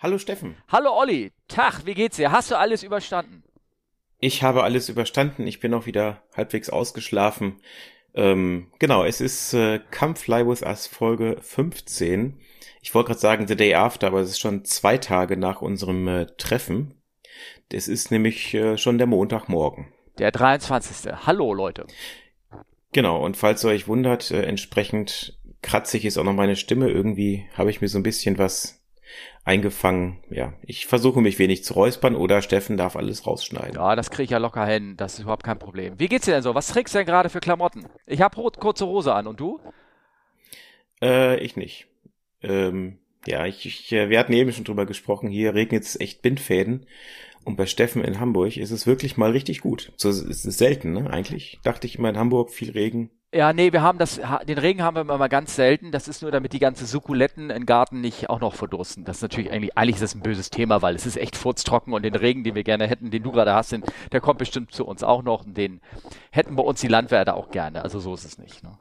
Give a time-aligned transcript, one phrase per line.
[0.00, 0.54] Hallo Steffen.
[0.68, 1.32] Hallo Olli.
[1.48, 2.30] Tag, wie geht's dir?
[2.30, 3.42] Hast du alles überstanden?
[4.20, 5.44] Ich habe alles überstanden.
[5.48, 7.56] Ich bin auch wieder halbwegs ausgeschlafen.
[8.14, 12.38] Ähm, genau, es ist äh, Come Fly With Us Folge 15.
[12.80, 16.06] Ich wollte gerade sagen The Day After, aber es ist schon zwei Tage nach unserem
[16.06, 16.94] äh, Treffen.
[17.70, 19.92] Das ist nämlich äh, schon der Montagmorgen.
[20.18, 21.12] Der 23.
[21.26, 21.88] Hallo Leute.
[22.92, 26.88] Genau, und falls ihr euch wundert, äh, entsprechend kratzig ist auch noch meine Stimme.
[26.88, 28.77] Irgendwie habe ich mir so ein bisschen was
[29.48, 30.18] eingefangen.
[30.30, 33.76] Ja, ich versuche mich wenig zu räuspern oder Steffen darf alles rausschneiden.
[33.76, 34.96] Ja, das kriege ich ja locker hin.
[34.96, 35.98] Das ist überhaupt kein Problem.
[35.98, 36.54] Wie geht's dir denn so?
[36.54, 37.86] Was trägst du denn gerade für Klamotten?
[38.06, 39.58] Ich habe kurze Hose an und du?
[41.00, 41.86] Äh, ich nicht.
[42.42, 45.30] Ähm, ja, ich, ich, äh, wir hatten eben schon drüber gesprochen.
[45.30, 46.86] Hier regnet es echt Bindfäden.
[47.44, 49.92] Und bei Steffen in Hamburg ist es wirklich mal richtig gut.
[49.96, 51.08] So es ist selten, ne?
[51.08, 53.10] Eigentlich dachte ich immer in Hamburg viel Regen.
[53.34, 54.18] Ja, nee, wir haben das,
[54.48, 55.92] den Regen haben wir immer ganz selten.
[55.92, 59.04] Das ist nur, damit die ganzen Sukkuletten im Garten nicht auch noch verdursten.
[59.04, 61.92] Das ist natürlich eigentlich, eigentlich ist das ein böses Thema, weil es ist echt furztrocken
[61.92, 64.72] und den Regen, den wir gerne hätten, den du gerade hast, den, der kommt bestimmt
[64.72, 65.82] zu uns auch noch und den
[66.30, 67.82] hätten bei uns die Landwärter auch gerne.
[67.82, 68.62] Also so ist es nicht.
[68.62, 68.78] Ne?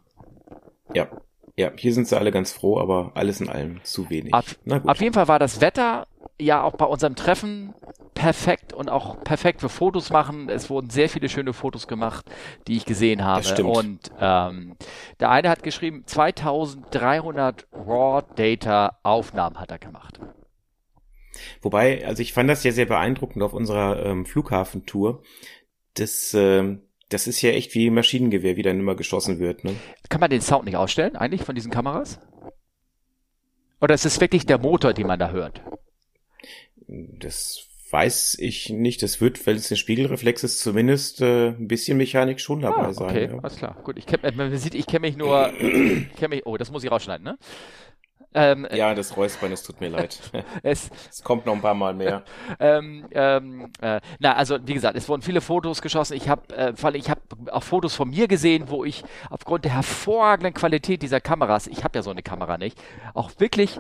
[0.93, 1.09] Ja,
[1.57, 4.33] ja, hier sind sie alle ganz froh, aber alles in allem zu wenig.
[4.33, 6.07] Auf, auf jeden Fall war das Wetter
[6.39, 7.73] ja auch bei unserem Treffen
[8.13, 10.49] perfekt und auch perfekt für Fotos machen.
[10.49, 12.25] Es wurden sehr viele schöne Fotos gemacht,
[12.67, 13.41] die ich gesehen habe.
[13.41, 13.69] Das stimmt.
[13.69, 14.75] Und ähm,
[15.19, 20.19] der eine hat geschrieben, 2300 Raw Data Aufnahmen hat er gemacht.
[21.61, 25.21] Wobei, also ich fand das ja sehr beeindruckend auf unserer ähm, Flughafentour.
[25.93, 29.63] Das, ähm, das ist ja echt wie Maschinengewehr, wie dann immer geschossen wird.
[29.63, 29.75] Ne?
[30.09, 32.19] Kann man den Sound nicht ausstellen, eigentlich, von diesen Kameras?
[33.79, 35.61] Oder ist es wirklich der Motor, den man da hört?
[36.87, 39.03] Das weiß ich nicht.
[39.03, 42.93] Das wird, weil es ein Spiegelreflex ist, zumindest äh, ein bisschen Mechanik schon dabei ah,
[42.93, 43.09] sein.
[43.09, 43.39] Okay, ja.
[43.39, 43.77] alles klar.
[43.83, 46.83] Gut, ich kenn, man sieht, ich kenne mich nur, ich kenn mich, oh, das muss
[46.83, 47.37] ich rausschneiden, ne?
[48.33, 50.19] Ähm, ja, das Räuspern, es tut mir leid.
[50.63, 52.23] es, es kommt noch ein paar Mal mehr.
[52.59, 56.15] ähm, ähm, äh, na, also wie gesagt, es wurden viele Fotos geschossen.
[56.15, 57.21] Ich habe, äh, vor allem, ich habe
[57.51, 61.97] auch Fotos von mir gesehen, wo ich aufgrund der hervorragenden Qualität dieser Kameras, ich habe
[61.97, 62.79] ja so eine Kamera nicht,
[63.13, 63.79] auch wirklich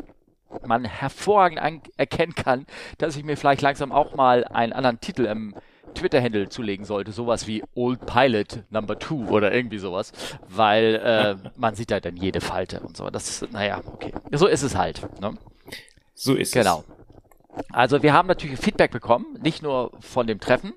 [0.65, 2.65] man hervorragend erkennen kann,
[2.97, 5.55] dass ich mir vielleicht langsam auch mal einen anderen Titel im
[5.93, 10.11] Twitter-Handle zulegen sollte, sowas wie Old Pilot Number Two oder irgendwie sowas,
[10.47, 13.09] weil äh, man sieht halt dann jede Falte und so.
[13.09, 14.13] Das ist, naja, okay.
[14.31, 15.01] So ist es halt.
[15.21, 15.33] Ne?
[16.13, 16.79] So ist genau.
[16.79, 16.85] es.
[16.85, 16.97] Genau.
[17.71, 20.73] Also wir haben natürlich Feedback bekommen, nicht nur von dem Treffen,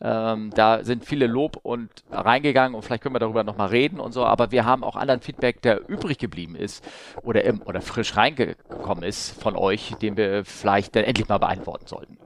[0.00, 4.12] ähm, da sind viele Lob und reingegangen und vielleicht können wir darüber nochmal reden und
[4.12, 6.86] so, aber wir haben auch anderen Feedback, der übrig geblieben ist
[7.22, 11.86] oder, im, oder frisch reingekommen ist von euch, den wir vielleicht dann endlich mal beantworten
[11.86, 12.18] sollten.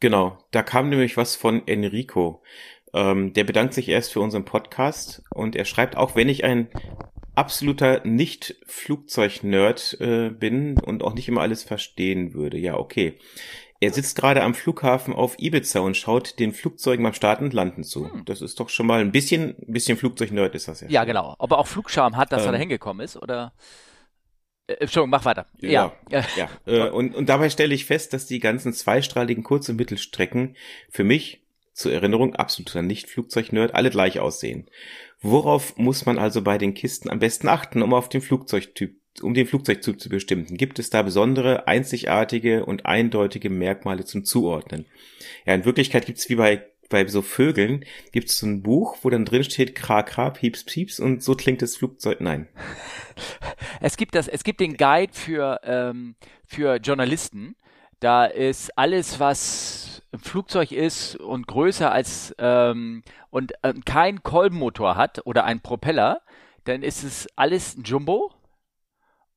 [0.00, 2.42] Genau, da kam nämlich was von Enrico.
[2.92, 6.68] Ähm, der bedankt sich erst für unseren Podcast und er schreibt, auch wenn ich ein
[7.34, 12.58] absoluter Nicht-Flugzeug-Nerd äh, bin und auch nicht immer alles verstehen würde.
[12.58, 13.18] Ja, okay.
[13.80, 17.84] Er sitzt gerade am Flughafen auf Ibiza und schaut den Flugzeugen beim Starten und Landen
[17.84, 18.10] zu.
[18.10, 18.24] Hm.
[18.24, 20.88] Das ist doch schon mal ein bisschen, ein bisschen Flugzeugnerd ist das ja.
[20.88, 21.34] Ja, genau.
[21.38, 23.52] Ob er auch Flugscham hat, dass ähm, er da hingekommen ist, oder?
[24.66, 25.46] Äh, Entschuldigung, mach weiter.
[25.60, 26.24] Ja, ja.
[26.36, 26.48] ja.
[26.66, 30.56] äh, und, und dabei stelle ich fest, dass die ganzen zweistrahligen Kurz- und Mittelstrecken
[30.90, 31.42] für mich,
[31.72, 34.70] zur Erinnerung, absoluter Nicht-Flugzeugnerd, alle gleich aussehen.
[35.20, 39.34] Worauf muss man also bei den Kisten am besten achten, um auf den Flugzeugtyp um
[39.34, 44.86] den Flugzeugzug zu bestimmen, gibt es da besondere, einzigartige und eindeutige Merkmale zum Zuordnen.
[45.44, 48.98] Ja, in Wirklichkeit gibt es wie bei bei so Vögeln gibt es so ein Buch,
[49.02, 52.20] wo dann drin steht Kra Kra Pieps Pieps und so klingt das Flugzeug.
[52.20, 52.48] Nein.
[53.80, 56.16] Es gibt das, es gibt den Guide für ähm,
[56.46, 57.56] für Journalisten.
[58.00, 64.96] Da ist alles, was ein Flugzeug ist und größer als ähm, und äh, kein Kolbenmotor
[64.96, 66.22] hat oder ein Propeller,
[66.64, 68.32] dann ist es alles ein Jumbo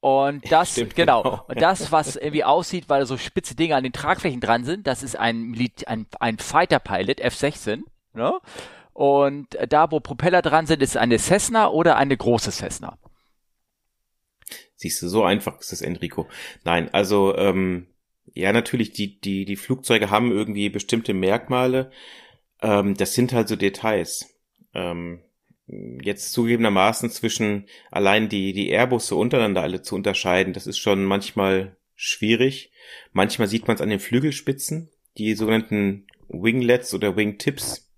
[0.01, 1.23] und das, Stimmt, genau.
[1.23, 1.45] genau.
[1.47, 5.03] Und das, was irgendwie aussieht, weil so spitze Dinge an den Tragflächen dran sind, das
[5.03, 5.55] ist ein,
[5.87, 7.81] ein, ein Fighter Pilot, F-16.
[8.13, 8.39] Ne?
[8.93, 12.97] Und da, wo Propeller dran sind, ist eine Cessna oder eine große Cessna.
[14.75, 16.27] Siehst du, so einfach ist das, Enrico.
[16.63, 17.87] Nein, also, ähm,
[18.33, 21.91] ja, natürlich, die, die, die Flugzeuge haben irgendwie bestimmte Merkmale.
[22.61, 24.33] Ähm, das sind halt so Details.
[24.73, 25.21] Ähm,
[26.01, 31.77] jetzt zugegebenermaßen zwischen allein die, die Airbusse untereinander alle zu unterscheiden, das ist schon manchmal
[31.95, 32.71] schwierig.
[33.11, 37.89] Manchmal sieht man es an den Flügelspitzen, die sogenannten Winglets oder Wingtips.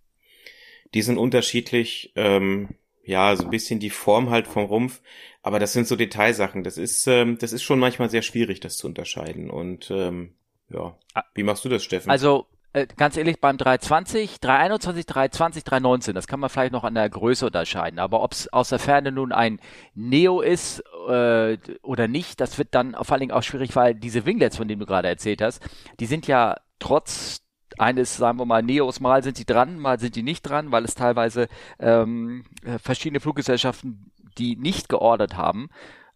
[0.93, 2.69] Die sind unterschiedlich, ähm,
[3.03, 5.01] ja, so ein bisschen die Form halt vom Rumpf,
[5.41, 6.63] aber das sind so Detailsachen.
[6.63, 9.49] Das ist, ähm, das ist schon manchmal sehr schwierig, das zu unterscheiden.
[9.49, 10.33] Und ähm,
[10.69, 10.97] ja,
[11.33, 12.09] wie machst du das, Steffen?
[12.09, 16.95] Also äh, ganz ehrlich, beim 320, 321, 320, 319, das kann man vielleicht noch an
[16.95, 17.99] der Größe unterscheiden.
[17.99, 19.59] Aber ob es aus der Ferne nun ein
[19.93, 24.25] Neo ist äh, oder nicht, das wird dann vor allen Dingen auch schwierig, weil diese
[24.25, 25.61] Winglets, von denen du gerade erzählt hast,
[25.99, 27.41] die sind ja trotz
[27.77, 30.83] eines, sagen wir mal, Neos, mal sind sie dran, mal sind die nicht dran, weil
[30.83, 31.47] es teilweise
[31.79, 32.43] ähm,
[32.81, 35.69] verschiedene Fluggesellschaften die nicht geordert haben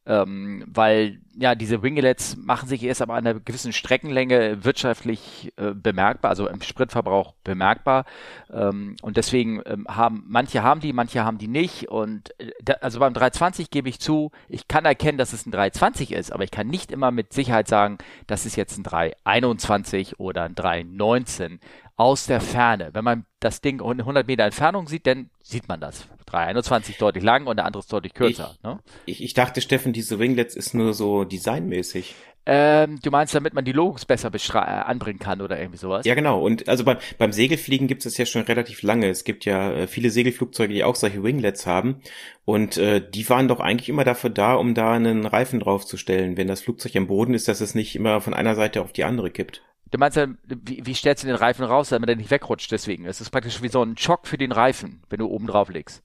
[0.06, 6.30] ähm, weil ja diese Winglets machen sich erst ab einer gewissen Streckenlänge wirtschaftlich äh, bemerkbar,
[6.30, 8.06] also im Spritverbrauch bemerkbar
[8.52, 12.74] ähm, und deswegen ähm, haben manche haben die, manche haben die nicht und äh, da,
[12.82, 16.44] also beim 320 gebe ich zu, ich kann erkennen, dass es ein 320 ist, aber
[16.44, 17.98] ich kann nicht immer mit Sicherheit sagen,
[18.28, 21.60] das ist jetzt ein 321 oder ein 319
[21.98, 22.90] aus der Ferne.
[22.94, 26.08] Wenn man das Ding 100 Meter Entfernung sieht, dann sieht man das.
[26.26, 28.56] 321 deutlich lang und der andere ist deutlich kürzer.
[28.58, 28.80] Ich, ne?
[29.06, 32.16] ich, ich dachte, Steffen, diese Winglets ist nur so designmäßig.
[32.48, 36.06] Ähm, du meinst, damit man die Logos besser äh, anbringen kann oder irgendwie sowas?
[36.06, 36.44] Ja, genau.
[36.44, 39.10] Und also beim, beim Segelfliegen gibt es ja schon relativ lange.
[39.10, 42.02] Es gibt ja äh, viele Segelflugzeuge, die auch solche Winglets haben.
[42.44, 46.48] Und äh, die waren doch eigentlich immer dafür da, um da einen Reifen draufzustellen, wenn
[46.48, 49.32] das Flugzeug am Boden ist, dass es nicht immer von einer Seite auf die andere
[49.32, 49.64] kippt.
[49.90, 53.06] Du meinst ja, wie, wie stellst du den Reifen raus, damit er nicht wegrutscht deswegen?
[53.06, 56.04] Es ist praktisch wie so ein Schock für den Reifen, wenn du oben drauf legst.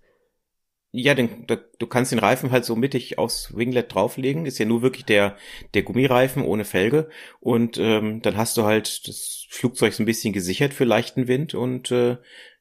[0.92, 4.44] Ja, den, du kannst den Reifen halt so mittig aufs Winglet drauflegen.
[4.44, 5.36] Ist ja nur wirklich der,
[5.74, 7.08] der Gummireifen ohne Felge.
[7.38, 11.54] Und ähm, dann hast du halt das Flugzeug so ein bisschen gesichert für leichten Wind
[11.54, 12.16] und äh,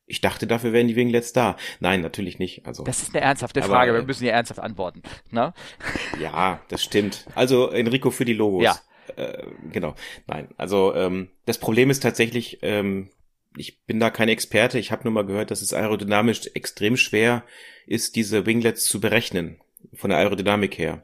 [0.09, 1.55] ich dachte, dafür wären die Winglets da.
[1.79, 2.65] Nein, natürlich nicht.
[2.65, 3.93] Also, das ist eine ernsthafte aber, Frage.
[3.93, 5.03] Wir müssen hier ernsthaft antworten.
[5.29, 5.53] Ne?
[6.19, 7.25] Ja, das stimmt.
[7.35, 8.63] Also Enrico für die Logos.
[8.63, 8.79] Ja.
[9.15, 9.95] Äh, genau.
[10.27, 13.09] Nein, also ähm, das Problem ist tatsächlich, ähm,
[13.57, 14.79] ich bin da kein Experte.
[14.79, 17.43] Ich habe nur mal gehört, dass es aerodynamisch extrem schwer
[17.85, 19.59] ist, diese Winglets zu berechnen
[19.93, 21.03] von der Aerodynamik her.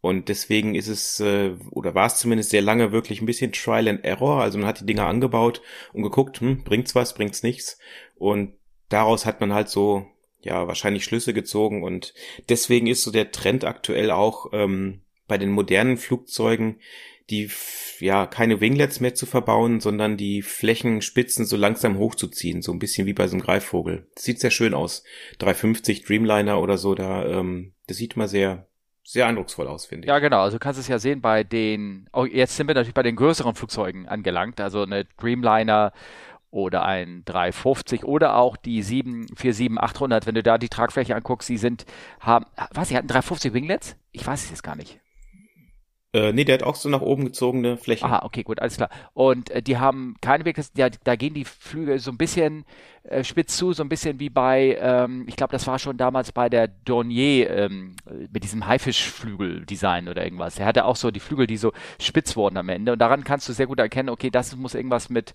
[0.00, 3.88] Und deswegen ist es, äh, oder war es zumindest sehr lange wirklich ein bisschen Trial
[3.88, 4.40] and Error.
[4.40, 5.60] Also man hat die Dinger angebaut
[5.92, 7.78] und geguckt, hm, bringt's was, bringt's nichts.
[8.16, 8.54] Und
[8.88, 10.06] daraus hat man halt so,
[10.40, 11.82] ja, wahrscheinlich Schlüsse gezogen.
[11.82, 12.14] Und
[12.48, 16.80] deswegen ist so der Trend aktuell auch ähm, bei den modernen Flugzeugen,
[17.30, 17.50] die
[18.00, 23.06] ja keine Winglets mehr zu verbauen, sondern die Flächenspitzen so langsam hochzuziehen, so ein bisschen
[23.06, 24.06] wie bei so einem Greifvogel.
[24.14, 25.04] Das sieht sehr schön aus.
[25.38, 28.66] 350 Dreamliner oder so, da ähm, das sieht mal sehr
[29.02, 30.08] sehr eindrucksvoll aus, finde ich.
[30.08, 30.40] Ja, genau.
[30.40, 33.16] Also du kannst es ja sehen bei den, oh, jetzt sind wir natürlich bei den
[33.16, 35.94] größeren Flugzeugen angelangt, also eine Dreamliner
[36.50, 41.86] oder ein 350 oder auch die 747-800, wenn du da die Tragfläche anguckst, sie sind,
[42.20, 43.96] haben, was, sie hatten 350 Winglets?
[44.12, 45.00] Ich weiß es jetzt gar nicht.
[46.14, 48.06] Äh, nee, der hat auch so nach oben gezogene Flächen.
[48.06, 48.88] Aha, okay, gut, alles klar.
[49.12, 52.64] Und äh, die haben keine Weg, ja, da gehen die Flügel so ein bisschen
[53.02, 56.32] äh, spitz zu, so ein bisschen wie bei, ähm, ich glaube, das war schon damals
[56.32, 57.96] bei der Dornier ähm,
[58.32, 60.58] mit diesem Haifischflügel-Design oder irgendwas.
[60.58, 62.92] Er hatte auch so die Flügel, die so spitz wurden am Ende.
[62.92, 65.34] Und daran kannst du sehr gut erkennen, okay, das muss irgendwas mit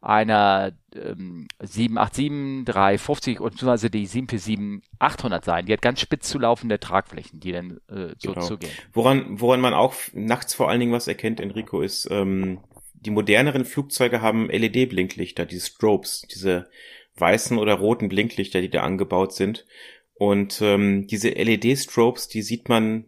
[0.00, 5.66] einer ähm, 787, 350 und beziehungsweise die 747 800 sein.
[5.66, 8.46] Die hat ganz spitz zu laufende Tragflächen, die dann äh, so genau.
[8.46, 8.72] zugehen.
[8.92, 12.60] Woran, woran man auch nachts vor allen Dingen was erkennt, Enrico, ist, ähm,
[12.94, 16.68] die moderneren Flugzeuge haben LED-Blinklichter, diese Strobes, diese
[17.16, 19.66] weißen oder roten Blinklichter, die da angebaut sind.
[20.14, 23.06] Und ähm, diese LED-Strobes, die sieht man,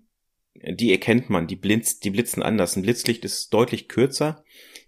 [0.55, 2.77] die erkennt man, die, blitzt, die blitzen anders.
[2.77, 4.45] Ein Blitzlicht ist deutlich kürzer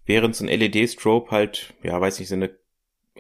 [0.06, 2.50] während so ein LED-Strobe halt, ja, weiß nicht, so eine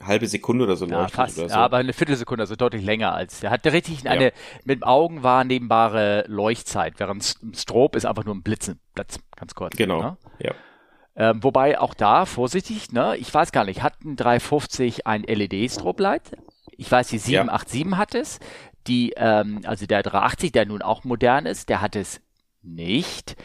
[0.02, 1.54] halbe Sekunde oder so ja, leuchtet fast, oder so.
[1.54, 3.40] Ja, aber eine Viertelsekunde, also deutlich länger als.
[3.40, 4.30] Der hat richtig eine ja.
[4.64, 8.80] mit Augen wahrnehmbare Leuchtzeit, während ein Strobe ist einfach nur ein Blitzen.
[8.94, 9.76] Das ganz kurz.
[9.76, 10.02] Genau.
[10.02, 10.16] Ne?
[10.40, 10.54] Ja.
[11.16, 16.36] Ähm, wobei auch da, vorsichtig, ne, ich weiß gar nicht, hat ein 350 ein LED-Strobe-Light?
[16.76, 17.96] Ich weiß, die 787 ja.
[17.96, 18.40] hat es.
[18.88, 22.20] Die, ähm, also der 380, der nun auch modern ist, der hat es
[22.62, 23.36] nicht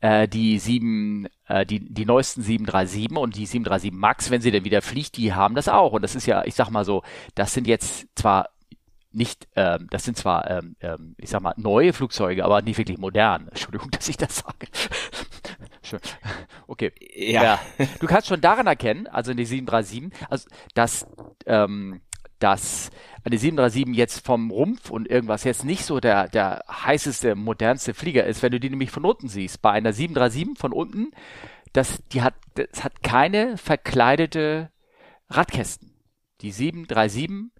[0.00, 4.64] äh, die sieben, äh, die, die neuesten 737 und die 737 Max, wenn sie denn
[4.64, 5.92] wieder fliegt, die haben das auch.
[5.92, 7.02] Und das ist ja, ich sag mal so,
[7.34, 8.50] das sind jetzt zwar
[9.12, 12.98] nicht, ähm, das sind zwar, ähm, ähm, ich sag mal, neue Flugzeuge, aber nicht wirklich
[12.98, 13.48] modern.
[13.48, 14.68] Entschuldigung, dass ich das sage.
[16.66, 16.92] okay.
[17.14, 17.42] Ja.
[17.42, 17.60] ja.
[17.98, 21.06] Du kannst schon daran erkennen, also in die 737, also dass
[21.46, 22.00] ähm,
[22.40, 22.90] dass
[23.24, 28.24] eine 737 jetzt vom Rumpf und irgendwas jetzt nicht so der, der heißeste, modernste Flieger
[28.24, 29.62] ist, wenn du die nämlich von unten siehst.
[29.62, 31.10] Bei einer 737 von unten,
[31.72, 34.70] das, die hat, das hat keine verkleidete
[35.28, 35.94] Radkästen.
[36.40, 37.52] Die 737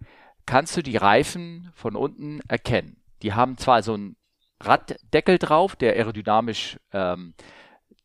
[0.47, 2.97] kannst du die Reifen von unten erkennen.
[3.23, 4.17] Die haben zwar so einen
[4.61, 7.35] Raddeckel drauf, der aerodynamisch ähm,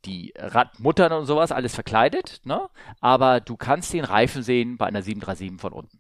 [0.06, 2.70] die Radmuttern und sowas alles verkleidet, ne?
[3.02, 6.00] aber du kannst den Reifen sehen bei einer 737 von unten.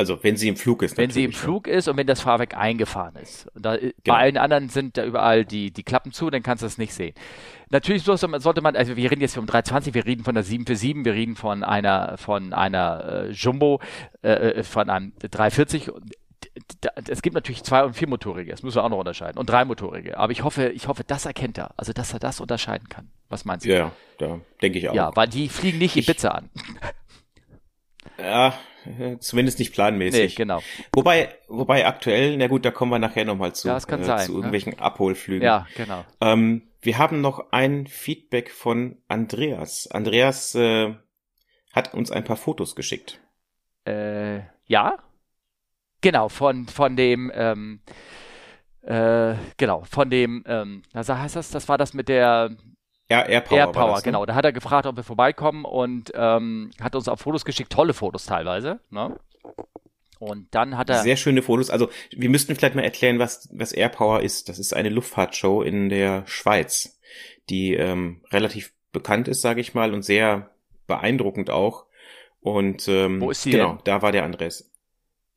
[0.00, 0.96] Also wenn sie im Flug ist.
[0.96, 3.48] Wenn sie im Flug ist und wenn das Fahrwerk eingefahren ist.
[3.56, 3.92] Da, genau.
[4.04, 6.94] Bei allen anderen sind da überall die, die Klappen zu, dann kannst du es nicht
[6.94, 7.14] sehen.
[7.70, 11.14] Natürlich sollte man, also wir reden jetzt um 320, wir reden von der 747, wir
[11.14, 13.80] reden von einer, von einer äh, Jumbo,
[14.22, 15.90] äh, äh von einem 340
[17.08, 20.18] es gibt natürlich zwei- und viermotorige, das müssen wir auch noch unterscheiden, und dreimotorige.
[20.18, 23.08] Aber ich hoffe, ich hoffe, das erkennt er, also dass er das unterscheiden kann.
[23.28, 23.70] Was meinst du?
[23.70, 24.94] Ja, da denke ich auch.
[24.94, 26.50] Ja, weil die fliegen nicht ich, Ibiza an.
[28.20, 28.58] Ja,
[29.20, 30.30] zumindest nicht planmäßig.
[30.30, 30.62] Nee, genau.
[30.92, 34.34] Wobei, wobei aktuell, na gut, da kommen wir nachher nochmal zu, ja, äh, sein, zu
[34.34, 34.80] irgendwelchen ne?
[34.80, 35.44] Abholflügen.
[35.44, 36.04] Ja, genau.
[36.20, 39.88] Ähm, wir haben noch ein Feedback von Andreas.
[39.90, 40.94] Andreas äh,
[41.72, 43.20] hat uns ein paar Fotos geschickt.
[43.84, 44.98] Äh, ja,
[46.00, 47.80] genau, von, von dem, ähm,
[48.82, 51.50] äh, genau, von dem, ähm, was heißt das?
[51.50, 52.56] Das war das mit der
[53.10, 53.58] ja, Airpower.
[53.58, 54.04] Airpower, das, ne?
[54.04, 54.26] genau.
[54.26, 57.94] Da hat er gefragt, ob wir vorbeikommen und ähm, hat uns auch Fotos geschickt, tolle
[57.94, 58.80] Fotos teilweise.
[58.90, 59.18] Ne?
[60.18, 61.02] Und dann hat er.
[61.02, 61.70] Sehr schöne Fotos.
[61.70, 64.48] Also, wir müssten vielleicht mal erklären, was, was Airpower ist.
[64.48, 66.98] Das ist eine Luftfahrtshow in der Schweiz,
[67.48, 70.50] die ähm, relativ bekannt ist, sage ich mal, und sehr
[70.86, 71.86] beeindruckend auch.
[72.40, 73.80] Und ähm, Wo ist sie genau, denn?
[73.84, 74.70] da war der Andres.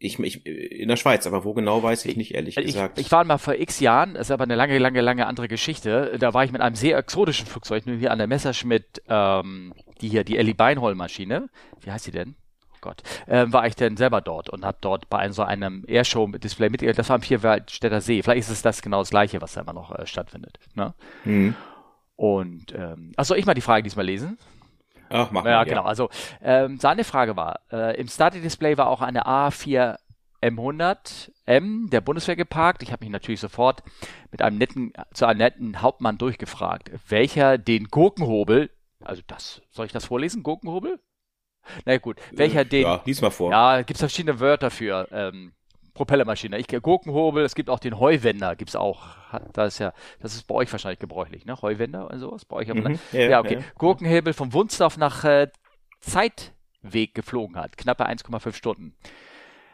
[0.04, 2.98] Ich, ich, in der Schweiz, aber wo genau weiß ich nicht, ehrlich ich, gesagt.
[2.98, 6.18] Ich war mal vor x Jahren, das ist aber eine lange, lange, lange andere Geschichte.
[6.18, 10.24] Da war ich mit einem sehr exotischen Flugzeug, hier an der Messerschmitt, ähm, die hier,
[10.24, 11.50] die Ellie Beinhol-Maschine.
[11.82, 12.34] Wie heißt sie denn?
[12.74, 13.04] Oh Gott.
[13.28, 16.44] Ähm, war ich denn selber dort und habe dort bei einem, so einem Airshow mit
[16.44, 16.98] Display mitgehört.
[16.98, 18.24] Das war am Vierwaldstätter See.
[18.24, 20.58] Vielleicht ist es das genau das Gleiche, was da immer noch äh, stattfindet.
[20.74, 20.96] Ne?
[21.26, 21.54] Mhm.
[22.16, 24.40] Und, ähm, ach, soll ich mal die Frage diesmal lesen?
[25.12, 25.84] Ach, mach ja, mal, genau.
[25.84, 26.10] Also
[26.42, 29.98] ähm, seine Frage war, äh, im Starting-Display war auch eine A4
[30.42, 32.84] M100M der Bundeswehr geparkt.
[32.84, 33.84] Ich habe mich natürlich sofort
[34.32, 38.72] mit einem netten, zu einem netten Hauptmann durchgefragt, welcher den Gurkenhobel,
[39.04, 41.00] also das, soll ich das vorlesen, Gurkenhobel?
[41.86, 42.84] Na gut, welcher äh, den.
[42.84, 43.52] Ja, lies mal vor.
[43.52, 45.08] Ja, gibt es verschiedene Wörter für.
[45.12, 45.54] Ähm,
[46.02, 46.58] Propellermaschine.
[46.58, 49.10] Ich Gurkenhobel, es gibt auch den Heuwender, gibt's auch.
[49.54, 51.62] Das ist ja, das ist bei euch wahrscheinlich gebräuchlich, ne?
[51.62, 52.72] Heuwender und sowas bei euch.
[52.72, 53.00] Aber, Mhm, ne?
[53.12, 53.58] ja, ja, okay.
[53.60, 53.64] ja.
[53.78, 55.50] Gurkenhebel vom Wunsdorf nach äh,
[56.00, 58.96] Zeitweg geflogen hat, knappe 1,5 Stunden.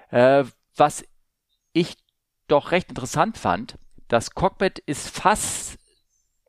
[0.09, 0.43] Äh,
[0.75, 1.05] was
[1.71, 1.95] ich
[2.49, 3.77] doch recht interessant fand,
[4.09, 5.79] das Cockpit ist fast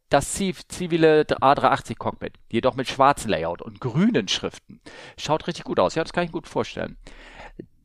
[0.08, 4.80] das zivile A380 Cockpit, jedoch mit schwarzem Layout und grünen Schriften.
[5.16, 5.94] Schaut richtig gut aus.
[5.94, 6.97] Ja, das kann ich gut vorstellen.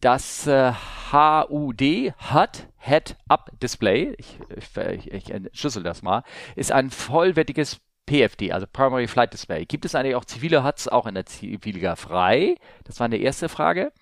[0.02, 0.74] Das äh,
[1.12, 4.40] HUD hat Head-Up-Display, ich,
[4.78, 6.24] ich, ich entschlüssel das mal,
[6.56, 9.66] ist ein vollwertiges PFD, also Primary Flight Display.
[9.66, 12.56] Gibt es eigentlich auch zivile HUDs auch in der Zivilliga frei?
[12.84, 13.94] Das war eine erste Frage.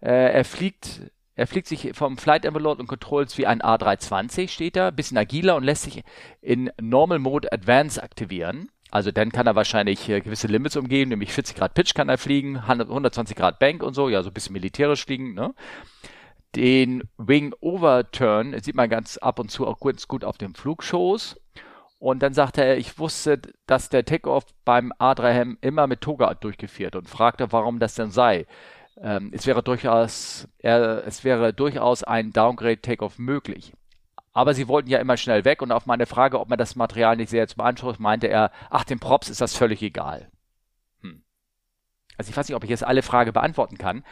[0.00, 4.76] Äh, er fliegt er fliegt sich vom Flight Envelope und Controls wie ein A320, steht
[4.76, 6.02] da, bisschen agiler und lässt sich
[6.42, 8.68] in Normal Mode Advance aktivieren.
[8.90, 12.18] Also dann kann er wahrscheinlich äh, gewisse Limits umgehen, nämlich 40 Grad Pitch kann er
[12.18, 15.54] fliegen, 100, 120 Grad Bank und so, ja, so ein bisschen militärisch fliegen, ne?
[16.56, 21.36] Den Wing Overturn sieht man ganz ab und zu auch ganz gut auf den Flugshows.
[22.00, 26.96] Und dann sagte er, ich wusste, dass der Takeoff beim A3M immer mit Toga durchgeführt
[26.96, 28.46] und fragte, warum das denn sei.
[29.00, 33.74] Ähm, es wäre durchaus, er, es wäre durchaus ein Downgrade Takeoff möglich.
[34.32, 37.16] Aber sie wollten ja immer schnell weg und auf meine Frage, ob man das Material
[37.16, 40.30] nicht sehr zum Anschluss, meinte er, ach, den Props ist das völlig egal.
[41.02, 41.22] Hm.
[42.16, 44.04] Also ich weiß nicht, ob ich jetzt alle Frage beantworten kann.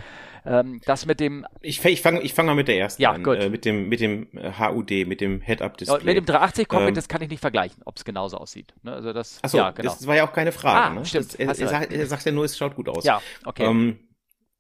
[0.45, 1.47] Ähm, das mit dem.
[1.61, 3.23] Ich, ich fange ich fang mal mit der ersten Ja, an.
[3.23, 3.39] gut.
[3.39, 6.05] Äh, mit dem, mit dem HUD, mit dem Head-Up-Display.
[6.05, 8.75] mit dem 380 Cockpit, Ähm, das kann ich nicht vergleichen, ob es genauso aussieht.
[8.83, 8.93] Ne?
[8.93, 9.91] Also das, Achso, ja, genau.
[9.93, 10.81] das war ja auch keine Frage.
[10.81, 11.05] Ah, ne?
[11.05, 13.05] stimmt, Das, er, er, sagt, er sagt ja nur, es schaut gut aus.
[13.05, 13.65] ja, okay.
[13.67, 13.99] Ähm,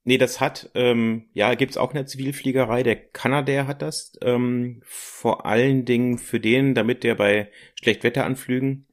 [0.08, 2.82] nee, das hat, ähm, ja, gibt's auch in der Zivilfliegerei.
[2.82, 4.12] Der Kanadair hat das.
[4.22, 8.86] Ähm, vor allen Dingen für den, damit der bei Schlechtwetteranflügen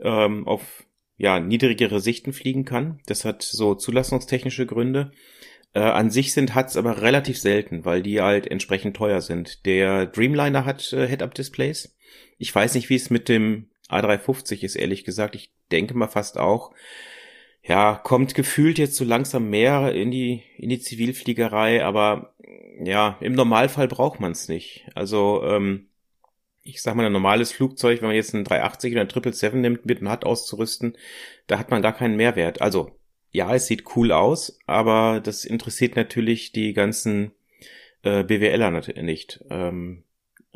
[0.00, 0.84] ähm, auf
[1.16, 3.00] ja, niedrigere Sichten fliegen kann.
[3.06, 5.12] Das hat so zulassungstechnische Gründe.
[5.72, 9.64] Äh, an sich sind Huts aber relativ selten, weil die halt entsprechend teuer sind.
[9.66, 11.96] Der Dreamliner hat äh, Head-Up-Displays.
[12.38, 15.36] Ich weiß nicht, wie es mit dem A350 ist, ehrlich gesagt.
[15.36, 16.72] Ich denke mal fast auch.
[17.68, 22.34] Ja, kommt gefühlt jetzt so langsam mehr in die, in die Zivilfliegerei, aber
[22.82, 24.86] ja, im Normalfall braucht man es nicht.
[24.94, 25.88] Also, ähm,
[26.62, 29.86] ich sag mal, ein normales Flugzeug, wenn man jetzt einen 380 oder einen 777 nimmt,
[29.86, 30.96] mit einem HUD auszurüsten,
[31.48, 32.60] da hat man gar keinen Mehrwert.
[32.60, 32.92] Also,
[33.32, 37.32] ja, es sieht cool aus, aber das interessiert natürlich die ganzen
[38.02, 38.70] äh, BWLer
[39.02, 39.44] nicht.
[39.50, 40.04] Ähm,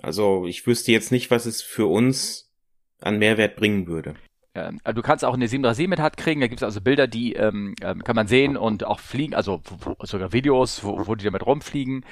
[0.01, 2.53] also, ich wüsste jetzt nicht, was es für uns
[3.01, 4.15] an Mehrwert bringen würde.
[4.55, 7.07] Ähm, also du kannst auch eine 737 mit HUD kriegen, da gibt es also Bilder,
[7.07, 9.61] die ähm, ähm, kann man sehen und auch fliegen, also
[10.03, 12.05] sogar Videos, wo, wo die damit rumfliegen.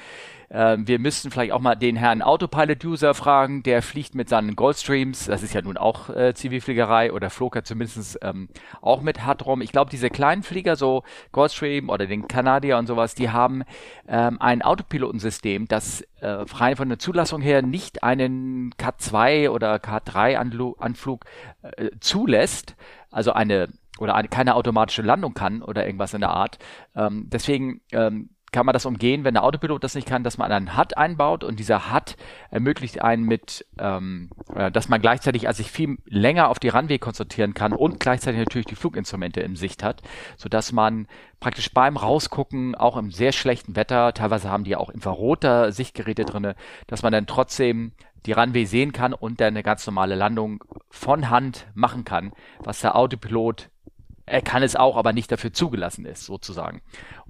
[0.51, 5.25] Ähm, wir müssten vielleicht auch mal den Herrn Autopilot-User fragen, der fliegt mit seinen Goldstreams,
[5.25, 8.49] das ist ja nun auch äh, Zivilfliegerei oder flog er zumindest ähm,
[8.81, 9.61] auch mit HUD rum.
[9.61, 13.63] Ich glaube, diese kleinen Flieger, so Goldstream oder den Kanadier und sowas, die haben
[14.07, 21.25] ähm, ein Autopilotensystem, das äh, rein von der Zulassung her nicht einen K2 oder K3-Anflug
[21.61, 22.28] äh, zulässt,
[23.11, 23.69] also eine
[23.99, 26.57] oder eine, keine automatische Landung kann oder irgendwas in der Art.
[26.95, 30.51] Ähm, deswegen ähm, kann man das umgehen, wenn der Autopilot das nicht kann, dass man
[30.51, 32.15] einen HUD einbaut und dieser HUD
[32.49, 36.97] ermöglicht einen mit, ähm, äh, dass man gleichzeitig also sich viel länger auf die Runway
[36.99, 40.01] konzentrieren kann und gleichzeitig natürlich die Fluginstrumente in Sicht hat,
[40.37, 41.07] so dass man
[41.39, 46.55] praktisch beim Rausgucken, auch im sehr schlechten Wetter, teilweise haben die auch infraroter Sichtgeräte drinne,
[46.87, 47.93] dass man dann trotzdem
[48.25, 52.33] die Runway sehen kann und dann eine ganz normale Landung von Hand machen kann,
[52.63, 53.69] was der Autopilot
[54.29, 56.81] er kann es auch, aber nicht dafür zugelassen ist, sozusagen.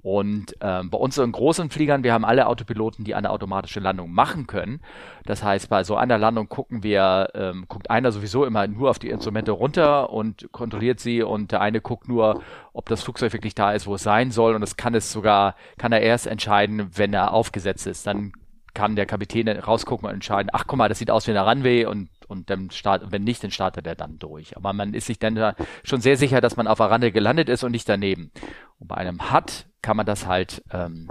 [0.02, 4.46] Und ähm, bei unseren großen Fliegern, wir haben alle Autopiloten, die eine automatische Landung machen
[4.46, 4.80] können.
[5.24, 8.98] Das heißt, bei so einer Landung gucken wir, ähm, guckt einer sowieso immer nur auf
[8.98, 12.42] die Instrumente runter und kontrolliert sie und der eine guckt nur,
[12.72, 14.54] ob das Flugzeug wirklich da ist, wo es sein soll.
[14.54, 18.06] Und das kann es sogar, kann er erst entscheiden, wenn er aufgesetzt ist.
[18.06, 18.32] Dann
[18.74, 21.84] kann der Kapitän rausgucken und entscheiden, ach guck mal, das sieht aus wie eine Runway
[21.84, 24.56] und, und dann start, wenn nicht, dann startet er dann durch.
[24.56, 27.64] Aber man ist sich dann schon sehr sicher, dass man auf der Runway gelandet ist
[27.64, 28.30] und nicht daneben.
[28.78, 31.10] Und bei einem HUD kann man das halt ähm,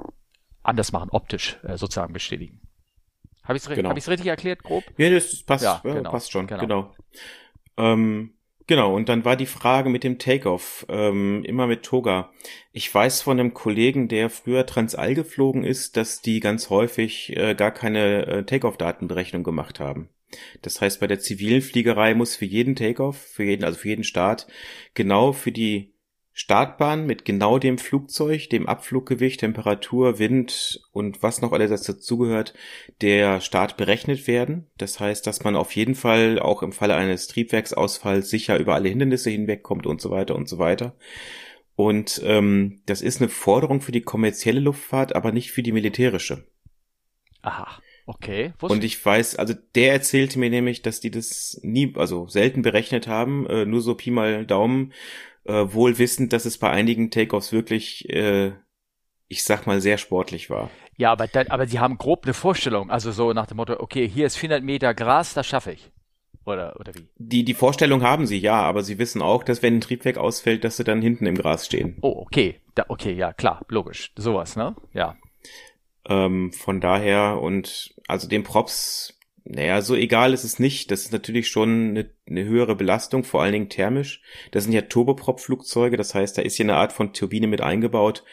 [0.63, 2.61] anders machen, optisch äh, sozusagen bestätigen.
[3.43, 3.89] Habe ich es genau.
[3.89, 4.83] hab richtig erklärt, grob?
[4.97, 6.61] Ja, das passt, ja, genau, passt schon, genau.
[6.61, 6.95] genau.
[7.77, 8.35] Ähm,
[8.69, 12.31] Genau, und dann war die Frage mit dem Takeoff, ähm, immer mit Toga.
[12.71, 17.55] Ich weiß von einem Kollegen, der früher Transall geflogen ist, dass die ganz häufig äh,
[17.55, 20.09] gar keine äh, Takeoff-Datenberechnung gemacht haben.
[20.61, 24.03] Das heißt, bei der zivilen Fliegerei muss für jeden Takeoff, für jeden, also für jeden
[24.03, 24.45] Start,
[24.93, 25.95] genau für die
[26.39, 32.53] Startbahn mit genau dem Flugzeug, dem Abfluggewicht, Temperatur, Wind und was noch alles dazugehört,
[33.01, 34.65] der Start berechnet werden.
[34.77, 38.87] Das heißt, dass man auf jeden Fall auch im Falle eines Triebwerksausfalls sicher über alle
[38.87, 40.95] Hindernisse hinwegkommt und so weiter und so weiter.
[41.75, 46.47] Und ähm, das ist eine Forderung für die kommerzielle Luftfahrt, aber nicht für die militärische.
[47.41, 47.81] Aha.
[48.05, 48.53] Okay.
[48.57, 52.63] Wusste und ich weiß, also der erzählte mir nämlich, dass die das nie, also selten
[52.63, 54.93] berechnet haben, äh, nur so Pi mal Daumen
[55.45, 58.53] äh, wohl wissend, dass es bei einigen Takeoffs wirklich, äh,
[59.27, 60.69] ich sag mal, sehr sportlich war.
[60.97, 64.07] Ja, aber, dann, aber sie haben grob eine Vorstellung, also so nach dem Motto, okay,
[64.07, 65.91] hier ist 400 Meter Gras, das schaffe ich.
[66.45, 67.07] Oder, oder wie?
[67.17, 70.63] Die, die Vorstellung haben sie, ja, aber sie wissen auch, dass wenn ein Triebwerk ausfällt,
[70.63, 71.97] dass sie dann hinten im Gras stehen.
[72.01, 72.59] Oh, okay.
[72.75, 74.11] Da, okay, ja, klar, logisch.
[74.17, 74.75] Sowas, ne?
[74.93, 75.15] Ja.
[76.07, 80.91] Ähm, von daher und also den Props naja, so egal ist es nicht.
[80.91, 84.21] Das ist natürlich schon eine, eine höhere Belastung, vor allen Dingen thermisch.
[84.51, 88.23] Das sind ja Turboprop-Flugzeuge, das heißt, da ist hier eine Art von Turbine mit eingebaut.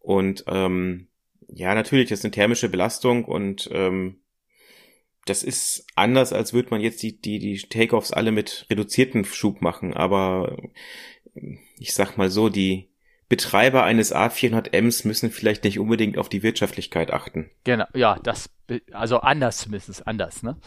[0.00, 1.08] Und ähm,
[1.48, 4.22] ja, natürlich, das ist eine thermische Belastung und ähm,
[5.24, 9.62] das ist anders, als würde man jetzt die, die, die Takeoffs alle mit reduzierten Schub
[9.62, 9.94] machen.
[9.94, 10.56] Aber
[11.78, 12.88] ich sag mal so, die,
[13.32, 17.50] Betreiber eines A400Ms müssen vielleicht nicht unbedingt auf die Wirtschaftlichkeit achten.
[17.64, 18.50] Genau, ja, das,
[18.92, 20.58] also anders zumindest, anders, ne?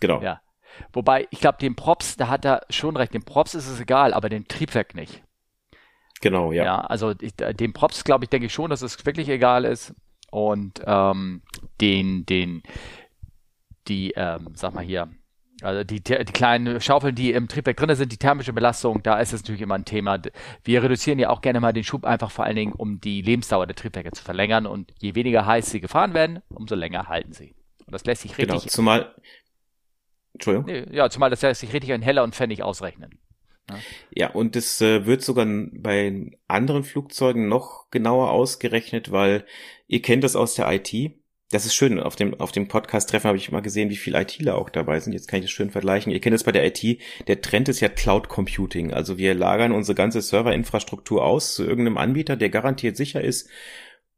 [0.00, 0.22] Genau.
[0.22, 0.40] Ja.
[0.94, 4.14] Wobei, ich glaube, dem Props, da hat er schon recht, dem Props ist es egal,
[4.14, 5.22] aber dem Triebwerk nicht.
[6.22, 6.64] Genau, ja.
[6.64, 9.94] Ja, also ich, dem Props, glaube ich, denke ich schon, dass es wirklich egal ist.
[10.30, 11.42] Und ähm,
[11.82, 12.62] den, den,
[13.86, 15.10] die, ähm, sag mal hier,
[15.64, 19.32] also die, die kleinen Schaufeln, die im Triebwerk drin sind, die thermische Belastung, da ist
[19.32, 20.20] es natürlich immer ein Thema.
[20.62, 23.66] Wir reduzieren ja auch gerne mal den Schub einfach vor allen Dingen, um die Lebensdauer
[23.66, 24.66] der Triebwerke zu verlängern.
[24.66, 27.54] Und je weniger heiß sie gefahren werden, umso länger halten sie.
[27.86, 28.72] Und das lässt sich genau, richtig.
[28.72, 29.14] Genau, zumal.
[30.34, 30.66] Entschuldigung.
[30.66, 33.18] Nee, ja, zumal das lässt sich richtig in Heller und Pfennig ausrechnen.
[33.70, 33.76] Ja,
[34.10, 39.46] ja und es äh, wird sogar bei anderen Flugzeugen noch genauer ausgerechnet, weil
[39.86, 40.92] ihr kennt das aus der IT
[41.54, 42.00] das ist schön.
[42.00, 45.12] Auf dem, auf dem Podcast-Treffen habe ich mal gesehen, wie viele ITler auch dabei sind.
[45.12, 46.10] Jetzt kann ich das schön vergleichen.
[46.12, 47.00] Ihr kennt es bei der IT.
[47.28, 48.92] Der Trend ist ja Cloud Computing.
[48.92, 53.48] Also wir lagern unsere ganze Serverinfrastruktur aus zu irgendeinem Anbieter, der garantiert sicher ist.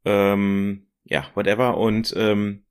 [0.03, 1.77] Ähm, ja, whatever.
[1.77, 2.63] Und ähm,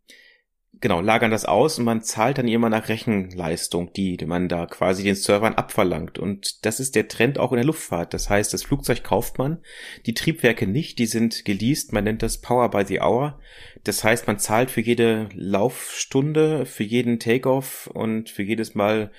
[0.81, 5.03] genau, lagern das aus und man zahlt dann immer nach Rechenleistung, die man da quasi
[5.03, 6.19] den Servern abverlangt.
[6.19, 8.15] Und das ist der Trend auch in der Luftfahrt.
[8.15, 9.59] Das heißt, das Flugzeug kauft man,
[10.07, 13.39] die Triebwerke nicht, die sind geleast, man nennt das Power by the Hour.
[13.85, 19.13] Das heißt, man zahlt für jede Laufstunde, für jeden Takeoff und für jedes Mal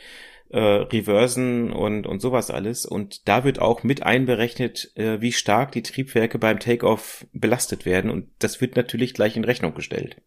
[0.49, 2.85] äh, Reversen und, und sowas alles.
[2.85, 8.11] Und da wird auch mit einberechnet, äh, wie stark die Triebwerke beim Takeoff belastet werden.
[8.11, 10.21] Und das wird natürlich gleich in Rechnung gestellt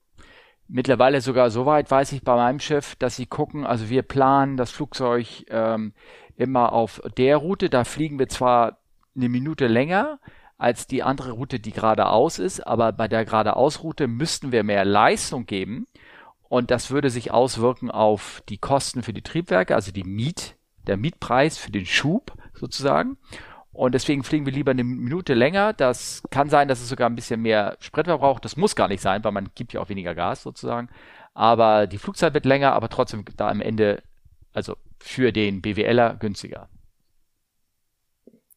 [0.70, 4.56] mittlerweile sogar so weit, weiß ich bei meinem Schiff, dass sie gucken, also wir planen
[4.56, 5.92] das Flugzeug ähm,
[6.36, 8.78] immer auf der Route, da fliegen wir zwar
[9.16, 10.20] eine Minute länger
[10.56, 15.46] als die andere Route, die geradeaus ist, aber bei der geradeaus-Route müssten wir mehr Leistung
[15.46, 15.86] geben
[16.48, 20.56] und das würde sich auswirken auf die Kosten für die Triebwerke, also die Miet,
[20.86, 23.16] der Mietpreis für den Schub sozusagen.
[23.80, 25.72] Und deswegen fliegen wir lieber eine Minute länger.
[25.72, 28.44] Das kann sein, dass es sogar ein bisschen mehr Sprit verbraucht.
[28.44, 30.90] Das muss gar nicht sein, weil man gibt ja auch weniger Gas sozusagen.
[31.32, 34.02] Aber die Flugzeit wird länger, aber trotzdem da am Ende,
[34.52, 36.68] also für den BWLer günstiger.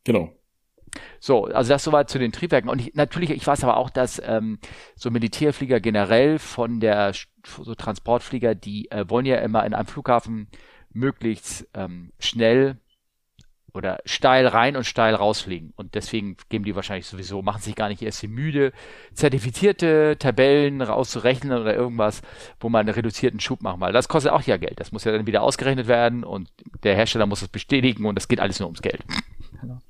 [0.03, 0.33] Genau.
[1.21, 2.69] So, also das soweit zu den Triebwerken.
[2.69, 4.59] Und ich, natürlich, ich weiß aber auch, dass ähm,
[4.97, 7.13] so Militärflieger generell von der
[7.45, 10.49] so Transportflieger, die äh, wollen ja immer in einem Flughafen
[10.91, 12.77] möglichst ähm, schnell
[13.73, 15.73] oder steil rein und steil rausfliegen.
[15.75, 18.71] Und deswegen geben die wahrscheinlich sowieso, machen sich gar nicht erst die müde,
[19.13, 22.21] zertifizierte Tabellen rauszurechnen oder irgendwas,
[22.59, 23.91] wo man einen reduzierten Schub machen will.
[23.91, 24.79] Das kostet auch ja Geld.
[24.79, 26.49] Das muss ja dann wieder ausgerechnet werden und
[26.83, 29.03] der Hersteller muss es bestätigen und das geht alles nur ums Geld.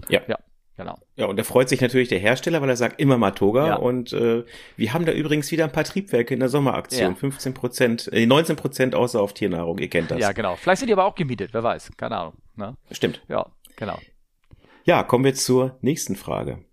[0.09, 0.21] Ja.
[0.27, 0.37] ja.
[0.75, 0.97] Genau.
[1.15, 3.67] Ja, und da freut sich natürlich der Hersteller, weil er sagt immer Matoga.
[3.67, 3.75] Ja.
[3.75, 4.43] Und äh,
[4.75, 7.11] wir haben da übrigens wieder ein paar Triebwerke in der Sommeraktion.
[7.11, 7.15] Ja.
[7.15, 10.19] 15 Prozent, äh, 19 Prozent außer auf Tiernahrung, ihr kennt das.
[10.19, 10.55] Ja, genau.
[10.55, 11.91] Vielleicht sind die aber auch gemietet, wer weiß.
[11.95, 12.33] Keine Ahnung.
[12.55, 12.75] Ne?
[12.91, 13.21] Stimmt.
[13.27, 13.45] Ja,
[13.85, 13.99] genau.
[14.85, 16.63] Ja, kommen wir zur nächsten Frage.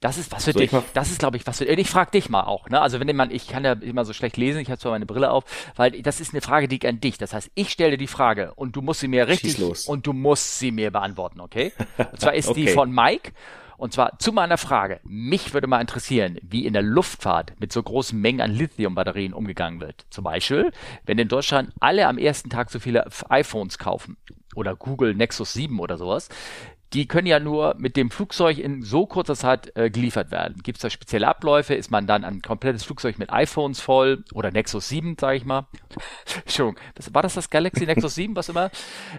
[0.00, 0.70] Das ist was für dich.
[0.92, 2.68] Das ist, glaube ich, was für Ich frage dich mal auch.
[2.68, 2.78] Ne?
[2.78, 5.30] Also wenn jemand, ich kann ja immer so schlecht lesen, ich habe zwar meine Brille
[5.30, 5.44] auf,
[5.76, 7.16] weil das ist eine Frage, die ich an dich.
[7.16, 10.58] Das heißt, ich stelle die Frage und du musst sie mir richtig und du musst
[10.58, 11.72] sie mir beantworten, okay?
[11.96, 12.66] Und zwar ist okay.
[12.66, 13.32] die von Mike.
[13.76, 15.00] Und zwar zu meiner Frage.
[15.04, 19.80] Mich würde mal interessieren, wie in der Luftfahrt mit so großen Mengen an Lithium-Batterien umgegangen
[19.80, 20.06] wird.
[20.10, 20.72] Zum Beispiel,
[21.04, 24.16] wenn in Deutschland alle am ersten Tag so viele iPhones kaufen
[24.54, 26.28] oder Google Nexus 7 oder sowas,
[26.94, 30.62] die können ja nur mit dem Flugzeug in so kurzer Zeit äh, geliefert werden.
[30.62, 31.74] Gibt es da spezielle Abläufe?
[31.74, 35.66] Ist man dann ein komplettes Flugzeug mit iPhones voll oder Nexus 7, sage ich mal?
[36.36, 38.70] Entschuldigung, das, war das das Galaxy Nexus 7, was immer?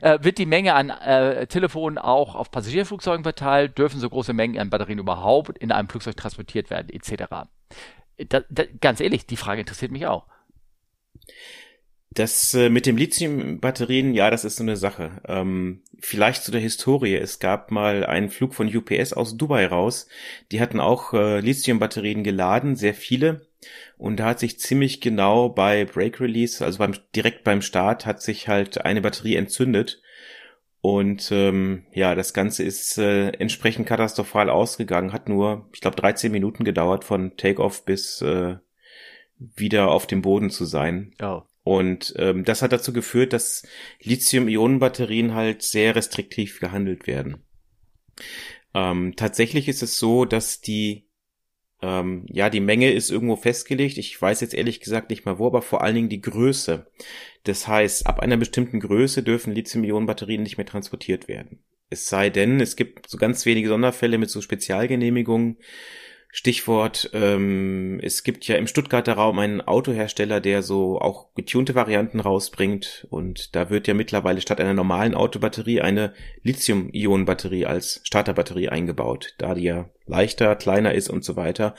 [0.02, 3.78] Äh, wird die Menge an äh, Telefonen auch auf Passagierflugzeugen verteilt?
[3.78, 7.26] Dürfen so große Mengen an Batterien überhaupt in einem Flugzeug transportiert werden, etc.?
[8.30, 10.26] Da, da, ganz ehrlich, die Frage interessiert mich auch.
[12.16, 15.22] Das äh, mit dem Lithium-Batterien, ja, das ist so eine Sache.
[15.28, 17.16] Ähm, vielleicht zu der Historie.
[17.16, 20.08] Es gab mal einen Flug von UPS aus Dubai raus.
[20.54, 23.48] Die hatten auch äh, Lithium-Batterien geladen, sehr viele.
[23.98, 28.22] Und da hat sich ziemlich genau bei Break Release, also beim, direkt beim Start, hat
[28.22, 30.02] sich halt eine Batterie entzündet.
[30.80, 35.12] Und ähm, ja, das Ganze ist äh, entsprechend katastrophal ausgegangen.
[35.12, 38.56] Hat nur, ich glaube, 13 Minuten gedauert von Takeoff bis äh,
[39.38, 41.14] wieder auf dem Boden zu sein.
[41.22, 41.42] Oh.
[41.66, 43.64] Und ähm, das hat dazu geführt, dass
[44.04, 47.44] Lithium-Ionen-Batterien halt sehr restriktiv gehandelt werden.
[48.76, 51.08] Ähm, tatsächlich ist es so, dass die
[51.82, 53.98] ähm, ja die Menge ist irgendwo festgelegt.
[53.98, 56.86] Ich weiß jetzt ehrlich gesagt nicht mal wo, aber vor allen Dingen die Größe.
[57.46, 61.64] Das heißt, ab einer bestimmten Größe dürfen Lithium-Ionen-Batterien nicht mehr transportiert werden.
[61.90, 65.58] Es sei denn, es gibt so ganz wenige Sonderfälle mit so Spezialgenehmigungen,
[66.38, 72.20] Stichwort, ähm, es gibt ja im Stuttgarter Raum einen Autohersteller, der so auch getunte Varianten
[72.20, 79.34] rausbringt und da wird ja mittlerweile statt einer normalen Autobatterie eine Lithium-Ionen-Batterie als Starterbatterie eingebaut,
[79.38, 81.74] da die ja leichter, kleiner ist und so weiter.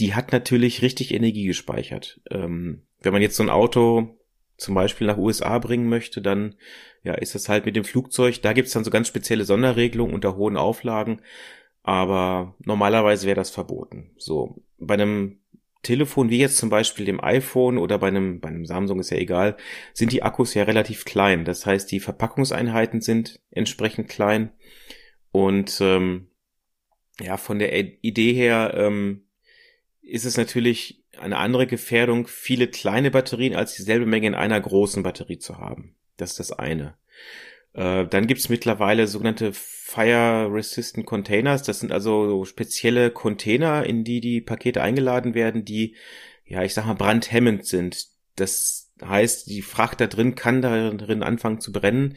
[0.00, 2.20] Die hat natürlich richtig Energie gespeichert.
[2.32, 4.18] Ähm, wenn man jetzt so ein Auto
[4.56, 6.56] zum Beispiel nach USA bringen möchte, dann
[7.04, 8.42] ja, ist das halt mit dem Flugzeug.
[8.42, 11.20] Da gibt's dann so ganz spezielle Sonderregelungen unter hohen Auflagen.
[11.84, 14.10] Aber normalerweise wäre das verboten.
[14.16, 15.38] So, bei einem
[15.82, 19.18] Telefon wie jetzt zum Beispiel dem iPhone oder bei einem, bei einem Samsung ist ja
[19.18, 19.56] egal,
[19.92, 21.44] sind die Akkus ja relativ klein.
[21.44, 24.50] Das heißt, die Verpackungseinheiten sind entsprechend klein.
[25.30, 26.28] Und ähm,
[27.20, 29.26] ja, von der Idee her ähm,
[30.00, 35.02] ist es natürlich eine andere Gefährdung, viele kleine Batterien als dieselbe Menge in einer großen
[35.02, 35.96] Batterie zu haben.
[36.16, 36.96] Das ist das eine.
[37.74, 41.62] Äh, dann gibt's mittlerweile sogenannte Fire Resistant Containers.
[41.62, 45.94] Das sind also spezielle Container, in die die Pakete eingeladen werden, die,
[46.46, 48.08] ja, ich sag mal, brandhemmend sind.
[48.36, 52.16] Das heißt, die Fracht da drin kann darin anfangen zu brennen.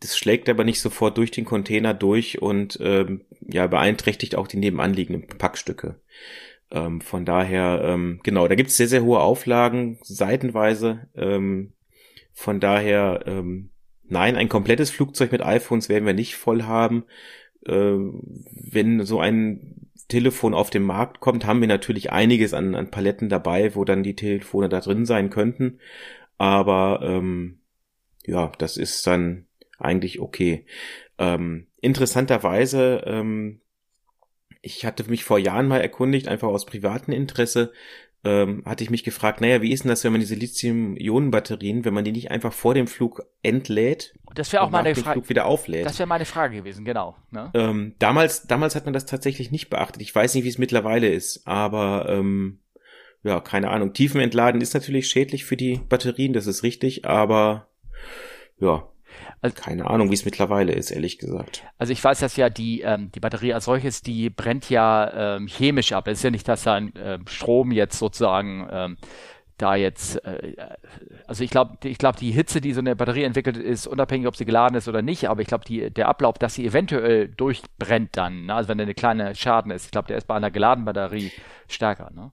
[0.00, 4.58] Das schlägt aber nicht sofort durch den Container durch und ähm, ja beeinträchtigt auch die
[4.58, 6.00] nebenanliegenden Packstücke.
[6.70, 11.08] Ähm, von daher, ähm, genau, da gibt's sehr, sehr hohe Auflagen, seitenweise.
[11.16, 11.72] Ähm,
[12.32, 13.70] von daher ähm,
[14.08, 17.04] Nein, ein komplettes Flugzeug mit iPhones werden wir nicht voll haben.
[17.66, 22.90] Äh, wenn so ein Telefon auf den Markt kommt, haben wir natürlich einiges an, an
[22.90, 25.78] Paletten dabei, wo dann die Telefone da drin sein könnten.
[26.38, 27.60] Aber ähm,
[28.24, 29.46] ja, das ist dann
[29.78, 30.64] eigentlich okay.
[31.18, 33.60] Ähm, interessanterweise, ähm,
[34.62, 37.72] ich hatte mich vor Jahren mal erkundigt, einfach aus privatem Interesse,
[38.24, 41.94] ähm, hatte ich mich gefragt, naja, wie ist denn das, wenn man diese Lithium-Ionen-Batterien, wenn
[41.94, 45.28] man die nicht einfach vor dem Flug entlädt das wäre auch meine Frage.
[45.28, 45.86] wieder auflädt.
[45.86, 47.16] Das wäre meine Frage gewesen, genau.
[47.30, 47.50] Ne?
[47.54, 50.02] Ähm, damals, damals hat man das tatsächlich nicht beachtet.
[50.02, 52.60] Ich weiß nicht, wie es mittlerweile ist, aber ähm,
[53.24, 53.92] ja, keine Ahnung.
[53.92, 57.68] Tiefenentladen ist natürlich schädlich für die Batterien, das ist richtig, aber
[58.60, 58.88] ja,
[59.40, 61.62] also, keine Ahnung, wie es mittlerweile ist, ehrlich gesagt.
[61.78, 65.46] Also ich weiß, dass ja die, ähm, die Batterie als solches, die brennt ja ähm,
[65.46, 66.08] chemisch ab.
[66.08, 68.96] Es ist ja nicht, dass da ein äh, Strom jetzt sozusagen ähm,
[69.58, 70.56] da jetzt, äh,
[71.26, 74.36] also ich glaube, ich glaube, die Hitze, die so eine Batterie entwickelt, ist unabhängig, ob
[74.36, 78.46] sie geladen ist oder nicht, aber ich glaube, der Ablauf, dass sie eventuell durchbrennt dann,
[78.46, 78.54] ne?
[78.54, 81.32] also wenn da eine kleine Schaden ist, ich glaube, der ist bei einer geladenen Batterie
[81.68, 82.10] stärker.
[82.14, 82.32] Ne?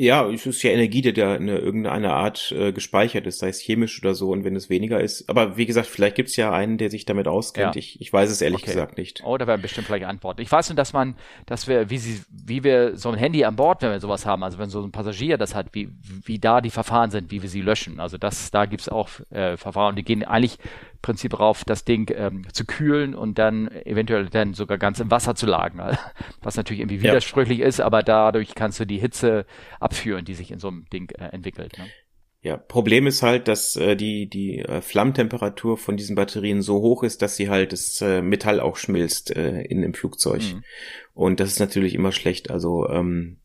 [0.00, 3.58] Ja, es ist ja Energie, die da in irgendeiner Art äh, gespeichert ist, sei es
[3.58, 5.28] chemisch oder so, und wenn es weniger ist.
[5.28, 7.74] Aber wie gesagt, vielleicht gibt's ja einen, der sich damit auskennt.
[7.74, 7.78] Ja.
[7.80, 8.70] Ich, ich weiß es ehrlich okay.
[8.70, 9.22] gesagt nicht.
[9.24, 10.40] Oh, da werden bestimmt vielleicht Antworten.
[10.40, 13.56] Ich weiß nur, dass man, dass wir, wie sie, wie wir so ein Handy an
[13.56, 15.88] Bord, wenn wir sowas haben, also wenn so ein Passagier das hat, wie,
[16.24, 17.98] wie da die Verfahren sind, wie wir sie löschen.
[17.98, 20.58] Also das, da gibt's auch äh, Verfahren, die gehen eigentlich
[21.02, 25.34] Prinzip darauf, das Ding ähm, zu kühlen und dann eventuell dann sogar ganz im Wasser
[25.34, 25.96] zu lagern.
[26.42, 27.66] Was natürlich irgendwie widersprüchlich ja.
[27.66, 29.46] ist, aber dadurch kannst du die Hitze
[29.80, 31.78] abführen, die sich in so einem Ding äh, entwickelt.
[31.78, 31.86] Ne?
[32.40, 37.02] Ja, Problem ist halt, dass äh, die, die äh, Flammtemperatur von diesen Batterien so hoch
[37.02, 40.42] ist, dass sie halt das äh, Metall auch schmilzt äh, in dem Flugzeug.
[40.42, 40.62] Mhm.
[41.14, 42.50] Und das ist natürlich immer schlecht.
[42.50, 43.38] Also ähm,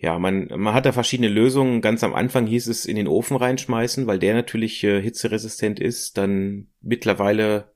[0.00, 1.80] ja, man, man hat da verschiedene Lösungen.
[1.80, 6.16] Ganz am Anfang hieß es in den Ofen reinschmeißen, weil der natürlich äh, hitzeresistent ist.
[6.16, 7.72] Dann mittlerweile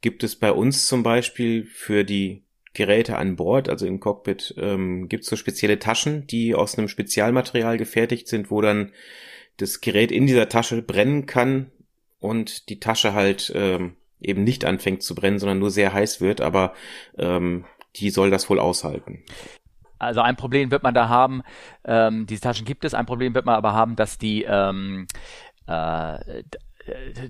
[0.00, 5.08] gibt es bei uns zum Beispiel für die Geräte an Bord, also im Cockpit, ähm,
[5.08, 8.92] gibt es so spezielle Taschen, die aus einem Spezialmaterial gefertigt sind, wo dann
[9.58, 11.70] das Gerät in dieser Tasche brennen kann
[12.20, 16.40] und die Tasche halt ähm, eben nicht anfängt zu brennen, sondern nur sehr heiß wird,
[16.40, 16.74] aber
[17.18, 17.64] ähm,
[17.96, 19.24] die soll das wohl aushalten.
[19.98, 21.42] Also ein Problem wird man da haben,
[21.84, 25.06] ähm, diese Taschen gibt es, ein Problem wird man aber haben, dass die ähm,
[25.66, 26.42] äh,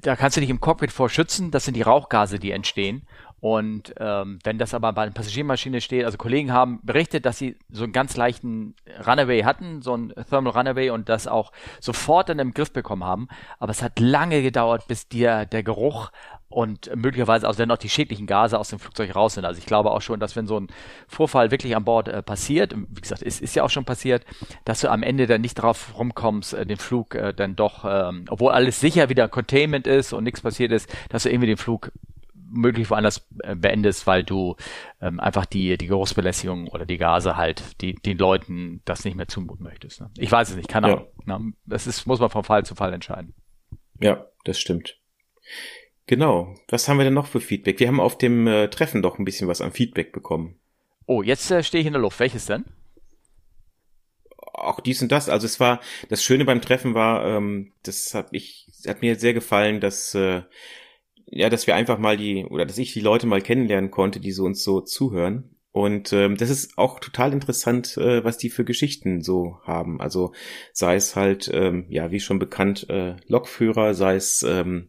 [0.02, 3.02] da kannst du dich im Cockpit vor schützen, das sind die Rauchgase, die entstehen.
[3.40, 7.56] Und ähm, wenn das aber bei einer Passagiermaschine steht, also Kollegen haben berichtet, dass sie
[7.70, 8.74] so einen ganz leichten
[9.06, 13.28] Runaway hatten, so einen Thermal Runaway und das auch sofort dann im Griff bekommen haben.
[13.60, 16.10] Aber es hat lange gedauert, bis dir der Geruch
[16.48, 19.44] und möglicherweise auch dann noch die schädlichen Gase aus dem Flugzeug raus sind.
[19.44, 20.68] Also ich glaube auch schon, dass wenn so ein
[21.06, 24.24] Vorfall wirklich an Bord äh, passiert, wie gesagt, ist, ist ja auch schon passiert,
[24.64, 28.24] dass du am Ende dann nicht drauf rumkommst, äh, den Flug äh, dann doch, ähm,
[28.30, 31.92] obwohl alles sicher wieder Containment ist und nichts passiert ist, dass du irgendwie den Flug
[32.50, 34.56] möglich woanders äh, beendest, weil du
[35.02, 39.28] ähm, einfach die, die Geruchsbelästigung oder die Gase halt, die, den Leuten das nicht mehr
[39.28, 40.00] zumuten möchtest.
[40.00, 40.10] Ne?
[40.16, 41.06] Ich weiß es nicht, keine Ahnung.
[41.26, 41.38] Ja.
[41.38, 41.52] Ne?
[41.66, 43.34] Das ist, muss man von Fall zu Fall entscheiden.
[44.00, 44.98] Ja, das stimmt.
[46.08, 46.54] Genau.
[46.68, 47.78] Was haben wir denn noch für Feedback?
[47.78, 50.58] Wir haben auf dem äh, Treffen doch ein bisschen was an Feedback bekommen.
[51.06, 52.18] Oh, jetzt äh, stehe ich in der Luft.
[52.18, 52.64] Welches denn?
[54.36, 55.28] Auch dies und das.
[55.28, 59.34] Also es war, das Schöne beim Treffen war, ähm, das hat ich, hat mir sehr
[59.34, 60.42] gefallen, dass äh,
[61.26, 64.32] ja, dass wir einfach mal die, oder dass ich die Leute mal kennenlernen konnte, die
[64.32, 65.54] so uns so zuhören.
[65.72, 70.00] Und ähm, das ist auch total interessant, äh, was die für Geschichten so haben.
[70.00, 70.32] Also
[70.72, 74.88] sei es halt, ähm, ja, wie schon bekannt, äh, Lokführer, sei es, ähm,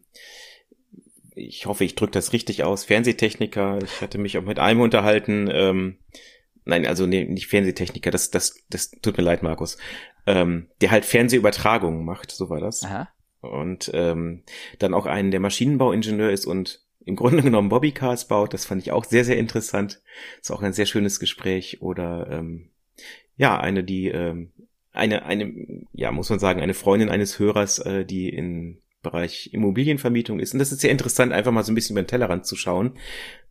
[1.34, 3.78] ich hoffe, ich drücke das richtig aus, Fernsehtechniker.
[3.82, 5.48] Ich hatte mich auch mit einem unterhalten.
[5.52, 5.98] Ähm,
[6.64, 9.78] nein, also nee, nicht Fernsehtechniker, das, das, das tut mir leid, Markus.
[10.26, 12.82] Ähm, der halt Fernsehübertragungen macht, so war das.
[12.84, 13.08] Aha
[13.40, 14.42] und ähm,
[14.78, 18.54] dann auch einen, der Maschinenbauingenieur ist und im Grunde genommen Bobbycars baut.
[18.54, 20.02] Das fand ich auch sehr, sehr interessant.
[20.40, 21.80] Ist auch ein sehr schönes Gespräch.
[21.80, 22.68] Oder ähm,
[23.36, 24.52] ja, eine, die ähm,
[24.92, 30.40] eine, eine, ja, muss man sagen, eine Freundin eines Hörers, äh, die in Bereich Immobilienvermietung
[30.40, 30.52] ist.
[30.52, 32.98] Und das ist sehr interessant, einfach mal so ein bisschen über den Tellerrand zu schauen,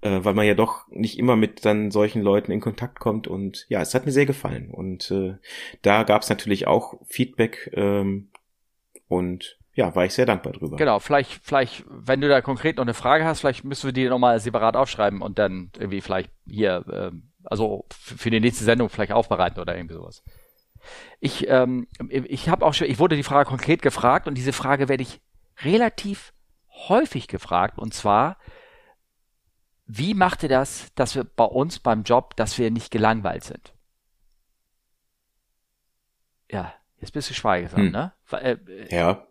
[0.02, 3.28] äh, weil man ja doch nicht immer mit dann solchen Leuten in Kontakt kommt.
[3.28, 4.70] Und ja, es hat mir sehr gefallen.
[4.70, 5.36] Und äh,
[5.82, 8.30] da gab es natürlich auch Feedback ähm,
[9.08, 10.78] und ja, war ich sehr dankbar drüber.
[10.78, 14.10] Genau, vielleicht, vielleicht, wenn du da konkret noch eine Frage hast, vielleicht müssen wir die
[14.10, 17.12] nochmal separat aufschreiben und dann irgendwie vielleicht hier, äh,
[17.46, 20.22] also für die nächste Sendung vielleicht aufbereiten oder irgendwie sowas.
[21.20, 24.90] Ich, ähm, ich habe auch schon, ich wurde die Frage konkret gefragt und diese Frage
[24.90, 25.22] werde ich
[25.64, 26.34] relativ
[26.88, 28.38] häufig gefragt und zwar,
[29.86, 33.74] wie macht ihr das, dass wir bei uns beim Job, dass wir nicht gelangweilt sind?
[36.50, 37.92] Ja, jetzt bist du schweigsam, hm.
[37.92, 38.14] ne?
[38.32, 38.58] Äh,
[38.90, 39.26] ja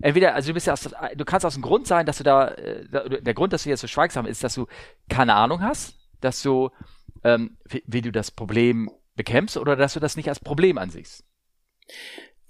[0.00, 2.48] entweder, also du bist ja aus, du kannst aus dem Grund sein, dass du da,
[2.48, 4.66] äh, der Grund, dass du jetzt so schweigsam ist, dass du
[5.08, 6.70] keine Ahnung hast, dass du,
[7.24, 11.24] ähm, wie, wie, du das Problem bekämpfst oder dass du das nicht als Problem ansiehst.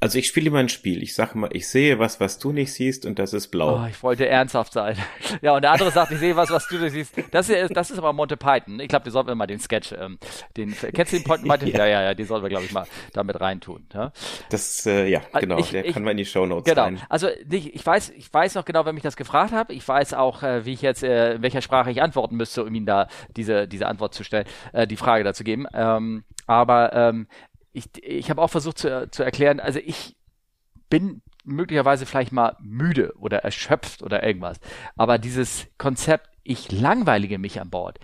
[0.01, 1.03] Also ich spiele immer ein Spiel.
[1.03, 3.83] Ich sage mal, ich sehe was, was du nicht siehst und das ist blau.
[3.83, 4.97] Oh, ich wollte ernsthaft sein.
[5.43, 7.13] Ja, und der andere sagt, ich sehe was, was du nicht siehst.
[7.31, 8.81] Das ist, das ist aber Monty Python.
[8.81, 10.19] Ich glaube, wir sollten mal den Sketch, ähm,
[10.57, 11.69] den, kennst du den Monty Python?
[11.73, 11.79] ja.
[11.79, 13.87] ja, ja, ja, den sollten wir, glaube ich, mal damit reintun.
[13.93, 14.13] Ja?
[14.49, 16.85] Das, äh, ja, genau, ich, der ich, kann mal in die Show Notes genau.
[16.85, 17.01] rein.
[17.09, 19.71] Also ich, ich weiß, ich weiß noch genau, wer mich das gefragt hat.
[19.71, 22.75] Ich weiß auch, äh, wie ich jetzt, äh, in welcher Sprache ich antworten müsste, um
[22.75, 25.67] ihm da diese, diese Antwort zu stellen, äh, die Frage dazu geben.
[25.75, 27.27] Ähm, aber ähm,
[27.79, 30.17] ich, ich habe auch versucht zu, zu erklären, also ich
[30.91, 34.59] bin möglicherweise vielleicht mal müde oder erschöpft oder irgendwas.
[34.97, 37.99] Aber dieses Konzept, ich langweilige mich an Bord.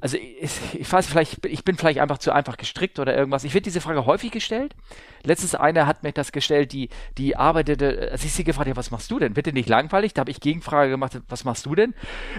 [0.00, 3.44] Also ich, ich weiß vielleicht, ich bin vielleicht einfach zu einfach gestrickt oder irgendwas.
[3.44, 4.74] Ich werde diese Frage häufig gestellt.
[5.22, 8.90] Letztens eine hat mir das gestellt, die, die arbeitete, als ich sie gefragt habe, was
[8.90, 9.34] machst du denn?
[9.34, 10.14] Bitte nicht langweilig?
[10.14, 11.94] Da habe ich Gegenfrage gemacht, was machst du denn?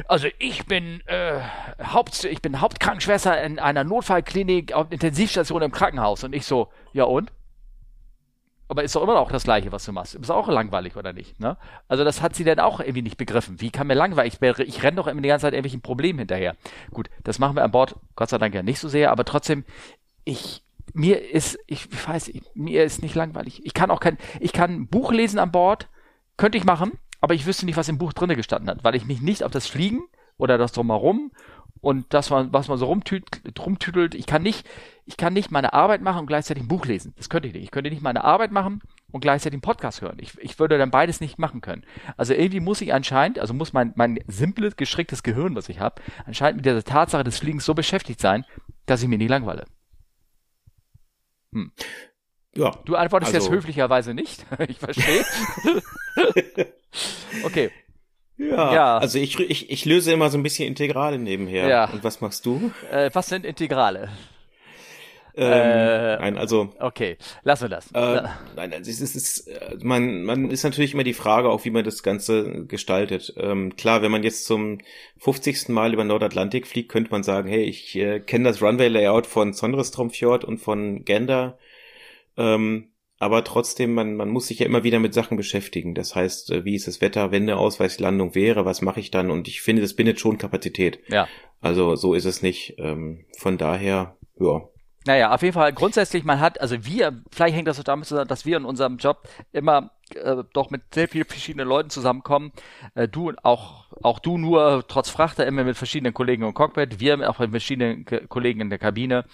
[0.07, 1.39] Also ich bin äh,
[1.83, 6.23] Haupt, ich bin Hauptkrankenschwester in einer Notfallklinik auf Intensivstation im Krankenhaus.
[6.23, 7.31] Und ich so, ja und?
[8.71, 10.15] Aber ist doch immer noch das Gleiche, was du machst.
[10.15, 11.37] Ist auch langweilig, oder nicht?
[11.41, 11.57] Ne?
[11.89, 13.59] Also das hat sie dann auch irgendwie nicht begriffen.
[13.59, 14.37] Wie kann mir langweilig?
[14.41, 16.55] Ich, ich renne doch immer die ganze Zeit irgendwelchen Problemen hinterher.
[16.89, 19.65] Gut, das machen wir an Bord, Gott sei Dank ja nicht so sehr, aber trotzdem,
[20.23, 23.59] ich, mir ist, ich, ich weiß, mir ist nicht langweilig.
[23.65, 25.89] Ich kann auch kein, ich kann ein Buch lesen an Bord,
[26.37, 29.05] könnte ich machen, aber ich wüsste nicht, was im Buch drinne gestanden hat, weil ich
[29.05, 30.03] mich nicht auf das Fliegen
[30.37, 31.33] oder das Drumherum
[31.81, 34.69] und das, was man so rumtütelt, ich kann nicht,
[35.05, 37.13] ich kann nicht meine Arbeit machen und gleichzeitig ein Buch lesen.
[37.17, 37.63] Das könnte ich nicht.
[37.63, 40.17] Ich könnte nicht meine Arbeit machen und gleichzeitig einen Podcast hören.
[40.19, 41.83] Ich, ich würde dann beides nicht machen können.
[42.17, 46.01] Also irgendwie muss ich anscheinend, also muss mein, mein simples, gestricktes Gehirn, was ich habe,
[46.27, 48.45] anscheinend mit dieser Tatsache des Fliegens so beschäftigt sein,
[48.85, 49.65] dass ich mir nicht langweile.
[51.51, 51.71] Hm.
[52.53, 52.71] Ja.
[52.85, 54.45] Du antwortest also, jetzt höflicherweise nicht.
[54.67, 55.25] ich verstehe.
[57.43, 57.71] okay.
[58.49, 61.67] Ja, ja, also ich, ich, ich löse immer so ein bisschen Integrale nebenher.
[61.67, 61.89] Ja.
[61.89, 62.71] Und was machst du?
[62.91, 64.09] Äh, was sind Integrale?
[65.33, 66.73] Ähm, äh, nein, also.
[66.79, 67.91] Okay, lassen wir das.
[67.91, 68.23] Äh,
[68.55, 71.69] nein, also es ist, es ist, man, man ist natürlich immer die Frage, auch wie
[71.69, 73.33] man das Ganze gestaltet.
[73.37, 74.79] Ähm, klar, wenn man jetzt zum
[75.19, 75.69] 50.
[75.69, 80.43] Mal über Nordatlantik fliegt, könnte man sagen, hey, ich äh, kenne das Runway-Layout von Sondrestromfjord
[80.43, 81.57] und von Gander.
[82.37, 82.90] Ähm,
[83.21, 85.93] aber trotzdem, man, man muss sich ja immer wieder mit Sachen beschäftigen.
[85.93, 89.29] Das heißt, äh, wie ist das Wetter, wenn eine Ausweichlandung wäre, was mache ich dann?
[89.29, 90.99] Und ich finde, das bindet schon Kapazität.
[91.07, 91.27] Ja.
[91.61, 92.77] Also so ist es nicht.
[92.79, 94.63] Ähm, von daher, ja.
[95.05, 98.27] Naja, auf jeden Fall grundsätzlich, man hat, also wir, vielleicht hängt das so damit zusammen,
[98.27, 102.51] dass wir in unserem Job immer äh, doch mit sehr vielen verschiedenen Leuten zusammenkommen.
[102.95, 106.99] Äh, du und auch, auch du nur trotz Frachter immer mit verschiedenen Kollegen im Cockpit,
[106.99, 109.25] wir auch mit verschiedenen K Kollegen in der Kabine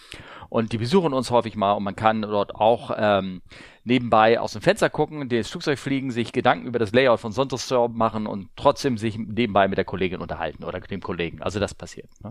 [0.50, 3.42] und die besuchen uns häufig mal und man kann dort auch ähm,
[3.88, 7.90] nebenbei aus dem Fenster gucken, das Flugzeug fliegen, sich Gedanken über das Layout von Sonntagsserver
[7.90, 11.42] machen und trotzdem sich nebenbei mit der Kollegin unterhalten oder dem Kollegen.
[11.42, 12.10] Also das passiert.
[12.22, 12.30] Ne?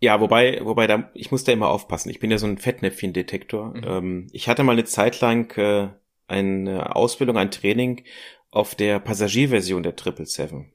[0.00, 2.10] Ja, wobei, wobei da, ich muss da immer aufpassen.
[2.10, 3.74] Ich bin ja so ein Fettnäpfchen-Detektor.
[3.74, 3.82] Mhm.
[3.84, 5.88] Ähm, ich hatte mal eine Zeit lang äh,
[6.28, 8.04] eine Ausbildung, ein Training
[8.50, 10.72] auf der Passagierversion der 777.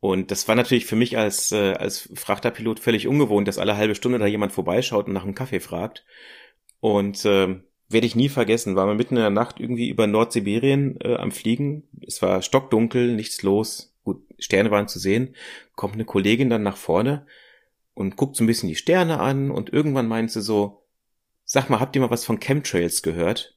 [0.00, 3.96] Und das war natürlich für mich als, äh, als Frachterpilot völlig ungewohnt, dass alle halbe
[3.96, 6.04] Stunde da jemand vorbeischaut und nach einem Kaffee fragt.
[6.80, 11.00] Und äh, werde ich nie vergessen, war mal mitten in der Nacht irgendwie über Nordsibirien
[11.00, 11.84] äh, am Fliegen.
[12.06, 13.94] Es war stockdunkel, nichts los.
[14.04, 15.34] Gut, Sterne waren zu sehen.
[15.74, 17.26] Kommt eine Kollegin dann nach vorne
[17.94, 20.84] und guckt so ein bisschen die Sterne an und irgendwann meint sie so,
[21.44, 23.56] sag mal, habt ihr mal was von Chemtrails gehört?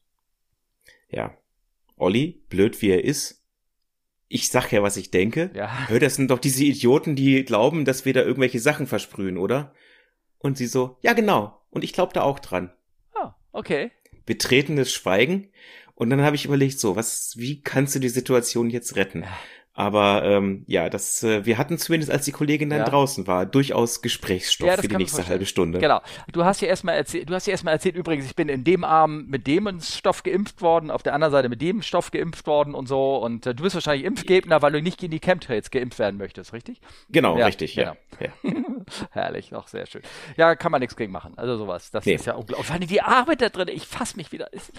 [1.09, 1.37] Ja.
[1.97, 3.41] Olli, blöd wie er ist,
[4.31, 5.51] ich sag ja, was ich denke.
[5.53, 5.89] Ja.
[5.89, 9.75] Hör, das sind doch diese Idioten, die glauben, dass wir da irgendwelche Sachen versprühen, oder?
[10.39, 11.61] Und sie so, ja genau.
[11.69, 12.71] Und ich glaube da auch dran.
[13.13, 13.91] Ah, okay.
[14.25, 15.49] Betretenes Schweigen.
[15.95, 19.25] Und dann habe ich überlegt, so, was, wie kannst du die Situation jetzt retten?
[19.73, 22.85] Aber ähm, ja, das, äh, wir hatten zumindest, als die Kollegin dann ja.
[22.85, 25.79] draußen war, durchaus Gesprächsstoff ja, für die nächste halbe Stunde.
[25.79, 26.01] Genau.
[26.33, 28.83] Du hast ja erstmal erzählt, du hast ja erstmal erzählt, übrigens, ich bin in dem
[28.83, 32.75] Arm mit dem Stoff geimpft worden, auf der anderen Seite mit dem Stoff geimpft worden
[32.75, 33.15] und so.
[33.17, 36.51] Und äh, du bist wahrscheinlich Impfgegner, weil du nicht gegen die Chemtrails geimpft werden möchtest,
[36.51, 36.81] richtig?
[37.09, 37.95] Genau, ja, richtig, ja.
[38.19, 38.83] Genau.
[39.11, 40.01] Herrlich, auch sehr schön.
[40.35, 41.37] Ja, kann man nichts gegen machen.
[41.37, 41.91] Also sowas.
[41.91, 42.15] Das nee.
[42.15, 42.69] ist ja unglaublich.
[42.69, 44.51] Allem die Arbeit da drin, ich fass mich wieder.
[44.51, 44.73] Ist,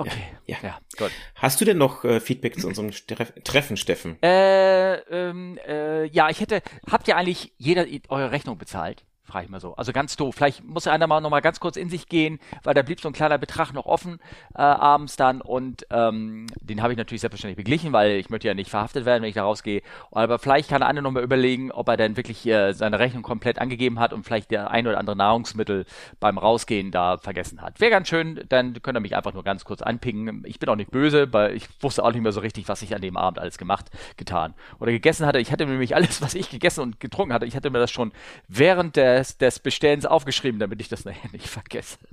[0.00, 0.22] Okay.
[0.46, 0.78] Ja, ja.
[0.96, 1.10] gut.
[1.34, 4.22] Hast du denn noch äh, Feedback zu unserem Streff Treffen, Steffen?
[4.22, 9.04] Äh, ähm, äh, ja, ich hätte, habt ihr eigentlich jeder eure Rechnung bezahlt?
[9.26, 9.74] Frage ich mal so.
[9.74, 10.36] Also ganz doof.
[10.36, 13.08] Vielleicht muss einer mal noch mal ganz kurz in sich gehen, weil da blieb so
[13.08, 14.20] ein kleiner Betrag noch offen
[14.54, 18.54] äh, abends dann und ähm, den habe ich natürlich selbstverständlich beglichen, weil ich möchte ja
[18.54, 19.82] nicht verhaftet werden, wenn ich da rausgehe.
[20.12, 23.58] Aber vielleicht kann einer noch mal überlegen, ob er dann wirklich äh, seine Rechnung komplett
[23.58, 25.86] angegeben hat und vielleicht der ein oder andere Nahrungsmittel
[26.20, 27.80] beim Rausgehen da vergessen hat.
[27.80, 30.44] Wäre ganz schön, dann könnt ihr mich einfach nur ganz kurz anpingen.
[30.46, 32.94] Ich bin auch nicht böse, weil ich wusste auch nicht mehr so richtig, was ich
[32.94, 35.40] an dem Abend alles gemacht, getan oder gegessen hatte.
[35.40, 38.12] Ich hatte nämlich alles, was ich gegessen und getrunken hatte, ich hatte mir das schon
[38.46, 41.98] während der des, des Bestellens aufgeschrieben, damit ich das nachher nicht vergesse.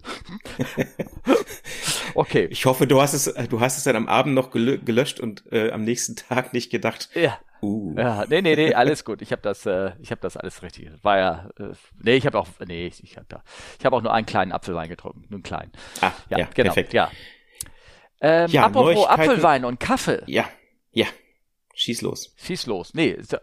[2.15, 2.47] Okay.
[2.51, 5.71] Ich hoffe, du hast es, du hast es dann am Abend noch gelöscht und äh,
[5.71, 7.09] am nächsten Tag nicht gedacht.
[7.15, 7.39] Ja.
[7.59, 7.95] Uh.
[7.97, 9.21] Ja, nee, nee, nee, alles gut.
[9.23, 10.91] Ich habe das, äh, ich habe das alles richtig.
[11.01, 13.41] War ja, äh, nee, ich habe auch, nee, ich, ich habe da,
[13.79, 15.71] ich habe auch nur einen kleinen Apfelwein getrunken, nur einen kleinen.
[16.01, 16.93] Ah, ja, ja genau, perfekt.
[16.93, 17.09] Ja.
[18.21, 20.21] Ähm, ja, apropos Apfelwein und Kaffee.
[20.27, 20.45] Ja,
[20.91, 21.07] ja.
[21.75, 22.33] Schieß los.
[22.37, 22.93] Schieß los.
[22.93, 23.33] Nee, es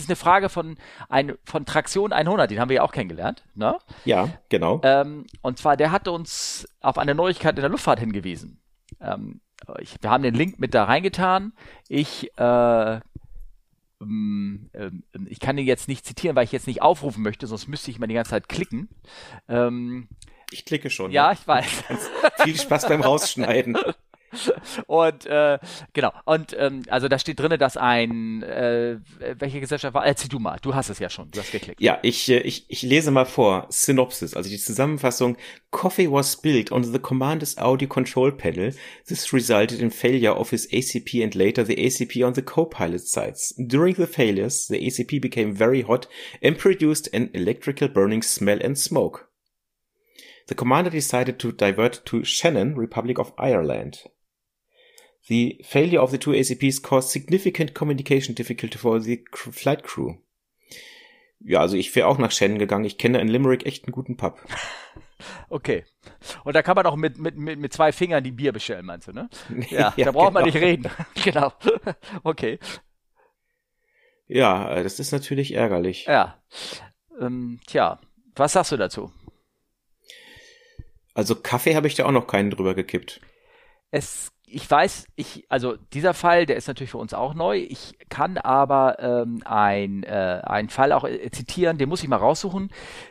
[0.00, 0.78] ist eine Frage von,
[1.10, 3.44] ein, von Traktion 100, den haben wir ja auch kennengelernt.
[3.54, 3.78] Ne?
[4.06, 4.80] Ja, genau.
[4.82, 8.62] Ähm, und zwar, der hat uns auf eine Neuigkeit in der Luftfahrt hingewiesen.
[9.00, 9.42] Ähm,
[9.80, 11.52] ich, wir haben den Link mit da reingetan.
[11.88, 13.00] Ich, äh,
[14.00, 17.68] ähm, ähm, ich kann den jetzt nicht zitieren, weil ich jetzt nicht aufrufen möchte, sonst
[17.68, 18.88] müsste ich mal die ganze Zeit klicken.
[19.46, 20.08] Ähm,
[20.50, 21.10] ich klicke schon.
[21.10, 21.34] Ja, ne?
[21.34, 21.82] ich weiß.
[22.44, 23.76] Viel Spaß beim Rausschneiden.
[24.86, 25.58] Und äh,
[25.92, 28.98] genau, und ähm, also da steht drin, dass ein äh,
[29.38, 30.14] welche Gesellschaft war?
[30.28, 31.80] Du mal, du hast es ja schon, du hast geklickt.
[31.80, 33.66] Ja, ich, äh, ich, ich lese mal vor.
[33.70, 35.36] Synopsis, also die Zusammenfassung.
[35.70, 38.72] Coffee was built on the Commander's Audio Control Panel.
[39.06, 43.54] This resulted in failure of his ACP and later the ACP on the co-pilot sides.
[43.58, 46.06] During the failures, the ACP became very hot
[46.42, 49.28] and produced an electrical burning smell and smoke.
[50.46, 54.02] The commander decided to divert to Shannon, Republic of Ireland.
[55.26, 60.16] The failure of the two ACPs caused significant communication difficulty for the flight crew.
[61.40, 62.84] Ja, also ich wäre auch nach Shannon gegangen.
[62.84, 64.40] Ich kenne in Limerick echt einen guten Pub.
[65.48, 65.84] Okay.
[66.42, 69.08] Und da kann man auch mit, mit, mit, mit zwei Fingern die Bier bestellen, meinst
[69.08, 69.30] du, ne?
[69.70, 70.40] Ja, ja da braucht genau.
[70.40, 70.90] man nicht reden.
[71.24, 71.52] genau.
[72.24, 72.58] Okay.
[74.26, 76.06] Ja, das ist natürlich ärgerlich.
[76.06, 76.42] Ja.
[77.20, 78.00] Ähm, tja,
[78.34, 79.12] was sagst du dazu?
[81.14, 83.20] Also Kaffee habe ich da auch noch keinen drüber gekippt.
[83.90, 87.58] Es ich weiß, ich, also dieser Fall, der ist natürlich für uns auch neu.
[87.58, 92.16] Ich kann aber ähm, ein, äh, einen Fall auch äh, zitieren, den muss ich mal
[92.16, 92.70] raussuchen.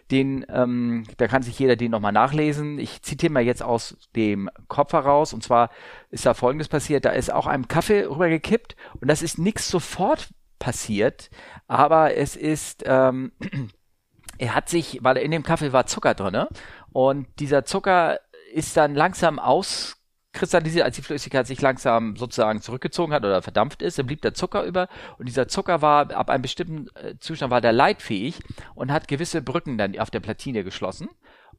[0.10, 2.80] Den, ähm, da kann sich jeder den nochmal nachlesen.
[2.80, 5.34] Ich zitiere mal jetzt aus dem Kopf heraus.
[5.34, 5.70] Und zwar
[6.12, 7.04] ist da folgendes passiert.
[7.04, 10.30] Da ist auch ein Kaffee rübergekippt und das ist nichts sofort
[10.60, 11.30] passiert,
[11.68, 13.34] aber es ist, ähm,
[14.38, 16.48] er hat sich, weil in dem Kaffee war Zucker drinne
[16.94, 18.20] und dieser Zucker
[18.54, 20.03] ist dann langsam aus
[20.34, 24.34] kristallisiert, als die Flüssigkeit sich langsam sozusagen zurückgezogen hat oder verdampft ist, dann blieb der
[24.34, 28.40] Zucker über und dieser Zucker war ab einem bestimmten äh, Zustand war der leitfähig
[28.76, 31.10] und hat gewisse Brücken dann auf der Platine geschlossen.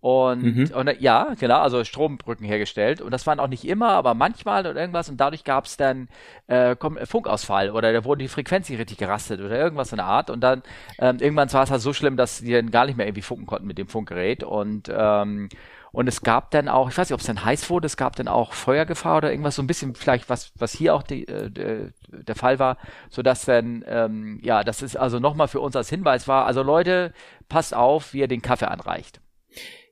[0.05, 0.71] Und, mhm.
[0.75, 3.01] und äh, ja, genau, also Strombrücken hergestellt.
[3.01, 5.09] Und das waren auch nicht immer, aber manchmal oder irgendwas.
[5.09, 6.09] Und dadurch gab es dann
[6.47, 10.29] äh, Funkausfall oder da wurde die Frequenz nicht richtig gerastet oder irgendwas in der Art.
[10.29, 10.63] Und dann
[10.99, 13.47] ähm, irgendwann war es halt so schlimm, dass die dann gar nicht mehr irgendwie funken
[13.47, 14.45] konnten mit dem Funkgerät.
[14.45, 15.49] Und ähm,
[15.95, 18.17] und es gab dann auch, ich weiß nicht, ob es dann heiß wurde, es gab
[18.17, 21.91] dann auch Feuergefahr oder irgendwas, so ein bisschen vielleicht, was, was hier auch die, äh,
[22.09, 22.79] der Fall war,
[23.09, 26.63] so dass dann, ähm, ja, das ist also nochmal für uns als Hinweis war, also
[26.63, 27.15] Leute,
[27.49, 29.21] passt auf, wie ihr den Kaffee anreicht.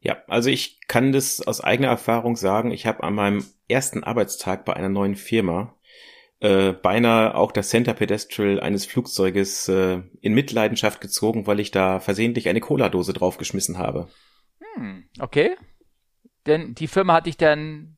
[0.01, 2.73] Ja, also ich kann das aus eigener Erfahrung sagen.
[2.73, 5.77] Ich habe an meinem ersten Arbeitstag bei einer neuen Firma
[6.41, 12.01] äh, beinahe auch das Center Pedestral eines Flugzeuges äh, in Mitleidenschaft gezogen, weil ich da
[12.01, 14.09] versehentlich eine Cola-Dose draufgeschmissen habe.
[14.75, 15.57] Hm, okay.
[16.47, 17.97] Denn die Firma hat dich dann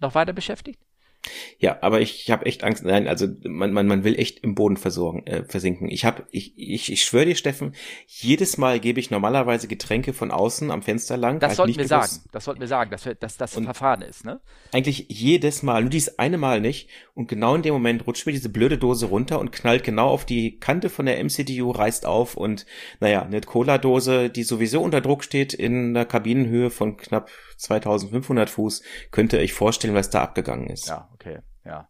[0.00, 0.85] noch weiter beschäftigt?
[1.58, 2.84] Ja, aber ich habe echt Angst.
[2.84, 5.88] Nein, also man, man, man will echt im Boden versorgen, äh, versinken.
[5.90, 7.74] Ich habe, ich, ich, ich schwöre dir, Steffen,
[8.06, 11.40] jedes Mal gebe ich normalerweise Getränke von außen am Fenster lang.
[11.40, 12.12] Das sollten wir sagen.
[12.32, 14.40] Das sollten wir sagen, dass, wir, dass das ein Verfahren ist, ne?
[14.72, 16.88] Eigentlich jedes Mal, nur dieses eine Mal nicht.
[17.14, 20.26] Und genau in dem Moment rutscht mir diese blöde Dose runter und knallt genau auf
[20.26, 22.66] die Kante von der MCDU, reißt auf und
[23.00, 28.82] naja, eine Cola-Dose, die sowieso unter Druck steht in der Kabinenhöhe von knapp 2500 Fuß,
[29.10, 30.88] könnte ich vorstellen, was da abgegangen ist.
[30.88, 31.08] Ja,
[31.66, 31.88] ja.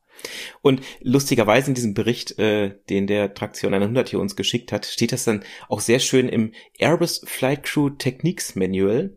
[0.62, 5.12] Und lustigerweise in diesem Bericht, äh, den der Traktion 100 hier uns geschickt hat, steht
[5.12, 9.16] das dann auch sehr schön im Airbus Flight Crew Techniques Manual.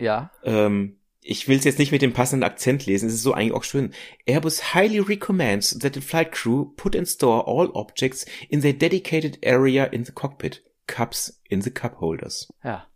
[0.00, 0.32] Ja.
[0.42, 3.52] Ähm, ich will es jetzt nicht mit dem passenden Akzent lesen, es ist so eigentlich
[3.52, 3.92] auch schön.
[4.26, 9.38] Airbus highly recommends that the flight crew put and store all objects in their dedicated
[9.44, 10.64] area in the cockpit.
[10.86, 12.50] Cups in the cup holders.
[12.64, 12.86] Ja.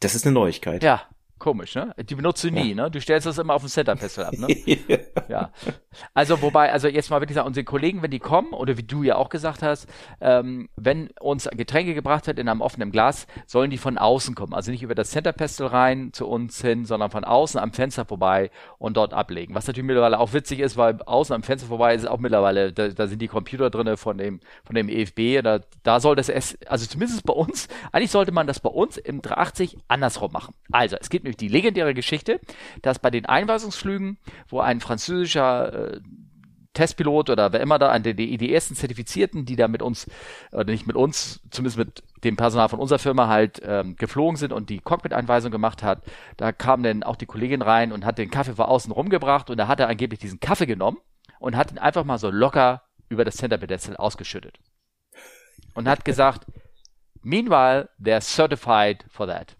[0.00, 0.82] Das ist eine Neuigkeit.
[0.82, 1.10] Ja,
[1.40, 1.94] Komisch, ne?
[1.98, 2.84] Die benutzt du nie, ja.
[2.84, 2.90] ne?
[2.90, 4.46] Du stellst das immer auf dem Center Pistol ab, ne?
[5.28, 5.50] ja.
[6.12, 9.02] Also, wobei, also jetzt mal wirklich sagen, unsere Kollegen, wenn die kommen, oder wie du
[9.02, 9.88] ja auch gesagt hast,
[10.20, 14.52] ähm, wenn uns Getränke gebracht wird in einem offenen Glas, sollen die von außen kommen.
[14.52, 18.04] Also nicht über das Center Pistol rein zu uns hin, sondern von außen am Fenster
[18.04, 19.54] vorbei und dort ablegen.
[19.54, 22.88] Was natürlich mittlerweile auch witzig ist, weil außen am Fenster vorbei ist auch mittlerweile, da,
[22.88, 26.58] da sind die Computer drinne von dem, von dem EFB, da, da soll das es,
[26.66, 30.54] also zumindest bei uns, eigentlich sollte man das bei uns im 380 andersrum machen.
[30.70, 32.40] Also, es gibt nämlich die legendäre Geschichte,
[32.82, 34.18] dass bei den Einweisungsflügen,
[34.48, 36.00] wo ein französischer äh,
[36.72, 40.06] Testpilot oder wer immer da, die, die ersten Zertifizierten, die da mit uns,
[40.52, 44.52] oder nicht mit uns, zumindest mit dem Personal von unserer Firma halt ähm, geflogen sind
[44.52, 46.02] und die Cockpit-Einweisung gemacht hat,
[46.36, 49.56] da kam dann auch die Kollegin rein und hat den Kaffee vor außen rumgebracht und
[49.56, 50.98] da hat er angeblich diesen Kaffee genommen
[51.40, 54.58] und hat ihn einfach mal so locker über das Center Pedestal ausgeschüttet.
[55.74, 56.46] Und hat gesagt,
[57.22, 59.56] meanwhile, they're certified for that.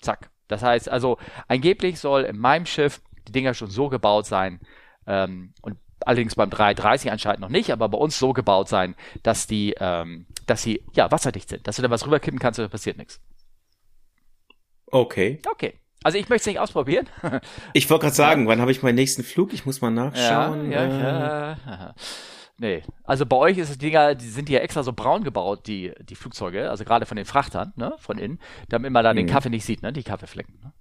[0.00, 0.30] Zack.
[0.48, 4.60] Das heißt also, angeblich soll in meinem Schiff die Dinger schon so gebaut sein,
[5.06, 9.46] ähm, und allerdings beim 330 anscheinend noch nicht, aber bei uns so gebaut sein, dass
[9.46, 12.68] die, ähm, dass sie ja wasserdicht sind, dass du da was rüberkippen kannst und da
[12.68, 13.20] passiert nichts.
[14.86, 15.40] Okay.
[15.50, 15.74] Okay.
[16.02, 17.08] Also ich möchte es nicht ausprobieren.
[17.72, 19.52] Ich wollte gerade sagen, wann habe ich meinen nächsten Flug?
[19.52, 20.70] Ich muss mal nachschauen.
[20.70, 21.94] Ja, ja, ja.
[22.60, 25.92] Nee, also bei euch ist es Dinger, die sind ja extra so braun gebaut, die,
[26.00, 29.30] die Flugzeuge, also gerade von den Frachtern, ne, von innen, damit man da den mhm.
[29.30, 30.58] Kaffee nicht sieht, ne, die Kaffeeflecken.
[30.60, 30.72] Ne?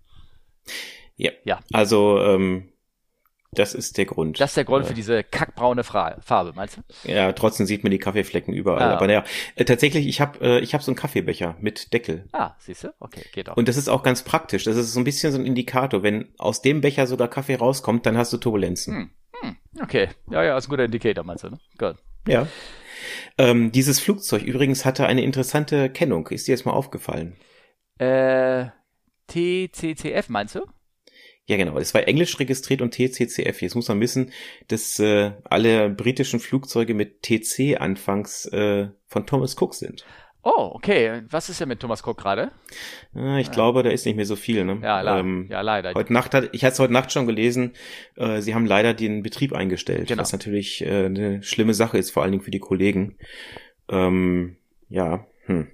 [1.18, 1.32] Ja.
[1.44, 1.60] ja.
[1.72, 2.70] Also ähm,
[3.52, 4.40] das ist der Grund.
[4.40, 7.12] Das ist der Grund für diese kackbraune Farbe, meinst du?
[7.12, 8.82] Ja, trotzdem sieht man die Kaffeeflecken überall.
[8.82, 8.96] Ah.
[8.96, 9.24] Aber naja,
[9.56, 12.28] äh, tatsächlich, ich habe äh, ich hab so einen Kaffeebecher mit Deckel.
[12.34, 12.94] Ah, siehst du?
[13.00, 13.58] Okay, geht auch.
[13.58, 14.66] Und das ist auch ganz praktisch.
[14.66, 16.04] Das ist so ein bisschen so ein Indikator.
[16.04, 18.96] Wenn aus dem Becher sogar Kaffee rauskommt, dann hast du Turbulenzen.
[18.96, 19.10] Hm.
[19.42, 19.58] Hm.
[19.82, 21.60] Okay, ja, ja, ist ein guter Indikator, meinst du, ne?
[21.78, 21.96] Gut.
[22.28, 22.48] Ja.
[23.38, 26.28] Ähm, dieses Flugzeug übrigens hatte eine interessante Kennung.
[26.28, 27.36] Ist dir jetzt mal aufgefallen?
[28.00, 28.68] Äh,
[29.28, 30.66] TCCF meinst du?
[31.46, 31.78] Ja, genau.
[31.78, 33.62] Es war englisch registriert und TCCF.
[33.62, 34.32] Jetzt muss man wissen,
[34.68, 40.06] dass äh, alle britischen Flugzeuge mit TC anfangs äh, von Thomas Cook sind.
[40.50, 41.24] Oh, okay.
[41.30, 42.52] Was ist denn mit Thomas Cook gerade?
[43.14, 44.64] Ah, ich glaube, da ist nicht mehr so viel.
[44.64, 44.80] Ne?
[44.82, 45.93] Ja, le ähm, ja, leider.
[45.93, 47.74] Heute Nacht hat, ich hatte es heute Nacht schon gelesen,
[48.16, 50.22] äh, sie haben leider den Betrieb eingestellt, genau.
[50.22, 53.18] was natürlich äh, eine schlimme Sache ist, vor allen Dingen für die Kollegen.
[53.89, 54.56] Ähm,
[54.88, 55.26] ja.
[55.48, 55.68] Hm.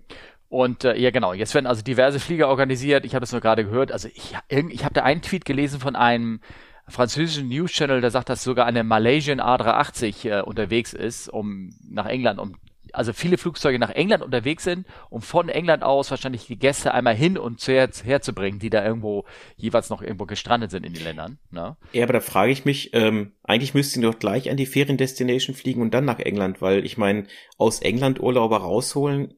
[0.49, 1.33] Und äh, ja, genau.
[1.33, 3.05] Jetzt werden also diverse Flieger organisiert.
[3.05, 3.91] Ich habe das nur gerade gehört.
[3.91, 6.39] Also ich, ich habe da einen Tweet gelesen von einem
[6.87, 12.07] französischen News Channel, der sagt, dass sogar eine Malaysian A380 äh, unterwegs ist, um nach
[12.07, 12.55] England, um
[12.93, 17.15] also viele Flugzeuge nach England unterwegs sind, um von England aus wahrscheinlich die Gäste einmal
[17.15, 19.25] hin und zu her, herzubringen, die da irgendwo
[19.55, 21.39] jeweils noch irgendwo gestrandet sind in den Ländern.
[21.51, 21.75] Ne?
[21.91, 25.55] Ja, aber da frage ich mich, ähm, eigentlich müssten die doch gleich an die Feriendestination
[25.55, 27.25] fliegen und dann nach England, weil ich meine,
[27.57, 29.33] aus England Urlauber rausholen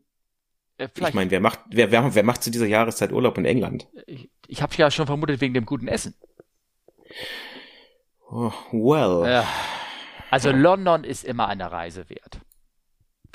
[0.78, 3.88] äh, ich meine, wer macht, wer, wer, wer macht zu dieser Jahreszeit Urlaub in England?
[4.06, 6.16] Ich, ich habe ja schon vermutet wegen dem guten Essen.
[8.30, 9.30] Oh, well.
[9.30, 9.48] Ja.
[10.32, 12.40] Also London ist immer eine Reise wert.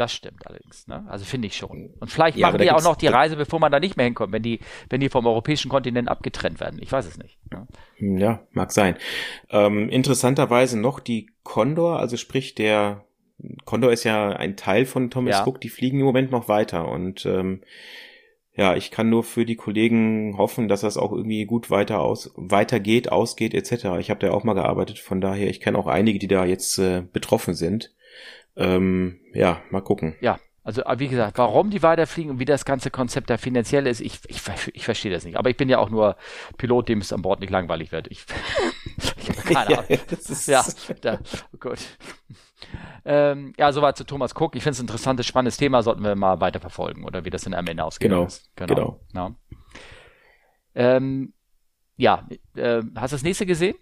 [0.01, 1.05] Das stimmt allerdings, ne?
[1.09, 1.91] Also finde ich schon.
[2.01, 4.33] Und vielleicht ja, machen die auch noch die Reise, bevor man da nicht mehr hinkommt,
[4.33, 6.81] wenn die, wenn die vom europäischen Kontinent abgetrennt werden.
[6.81, 7.39] Ich weiß es nicht.
[7.53, 7.67] Ne?
[8.19, 8.97] Ja, mag sein.
[9.51, 13.05] Ähm, interessanterweise noch die Condor, also sprich der
[13.67, 15.47] Condor ist ja ein Teil von Thomas ja.
[15.47, 17.61] Cook, die fliegen im Moment noch weiter und ähm,
[18.55, 22.33] ja, ich kann nur für die Kollegen hoffen, dass das auch irgendwie gut weiter aus,
[22.37, 23.99] weitergeht, ausgeht etc.
[23.99, 26.79] Ich habe da auch mal gearbeitet, von daher, ich kenne auch einige, die da jetzt
[26.79, 27.93] äh, betroffen sind.
[28.61, 30.15] Ähm, ja, mal gucken.
[30.21, 34.01] Ja, also wie gesagt, warum die weiterfliegen und wie das ganze Konzept da finanziell ist,
[34.01, 34.43] ich, ich,
[34.75, 35.37] ich verstehe das nicht.
[35.37, 36.17] Aber ich bin ja auch nur
[36.59, 38.09] Pilot, dem es an Bord nicht langweilig wird.
[38.09, 38.27] Ich,
[39.17, 39.99] ich habe keine Ahnung.
[40.47, 40.65] ja,
[41.01, 41.19] da,
[41.53, 41.79] oh gut.
[43.07, 44.55] Ähm, ja, soweit zu Thomas Cook.
[44.55, 47.47] Ich finde es ein interessantes, spannendes Thema, sollten wir mal weiter verfolgen oder wie das
[47.47, 48.11] in am Ende ausgeht.
[48.11, 48.75] Genau, genau.
[48.75, 49.01] genau.
[49.15, 49.37] Ja,
[50.75, 51.33] ähm,
[51.97, 53.77] ja äh, hast du das nächste gesehen?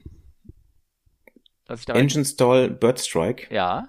[1.89, 3.53] Engine Stall Bird Strike.
[3.53, 3.89] Ja.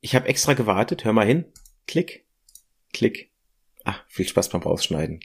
[0.00, 1.52] Ich habe extra gewartet, hör mal hin.
[1.86, 2.26] Klick,
[2.92, 3.32] klick.
[3.84, 5.20] Ah, viel Spaß beim Rausschneiden.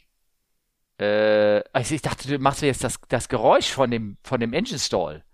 [0.98, 4.78] Äh, also ich dachte, du machst jetzt das, das Geräusch von dem, von dem Engine
[4.78, 5.24] Stall.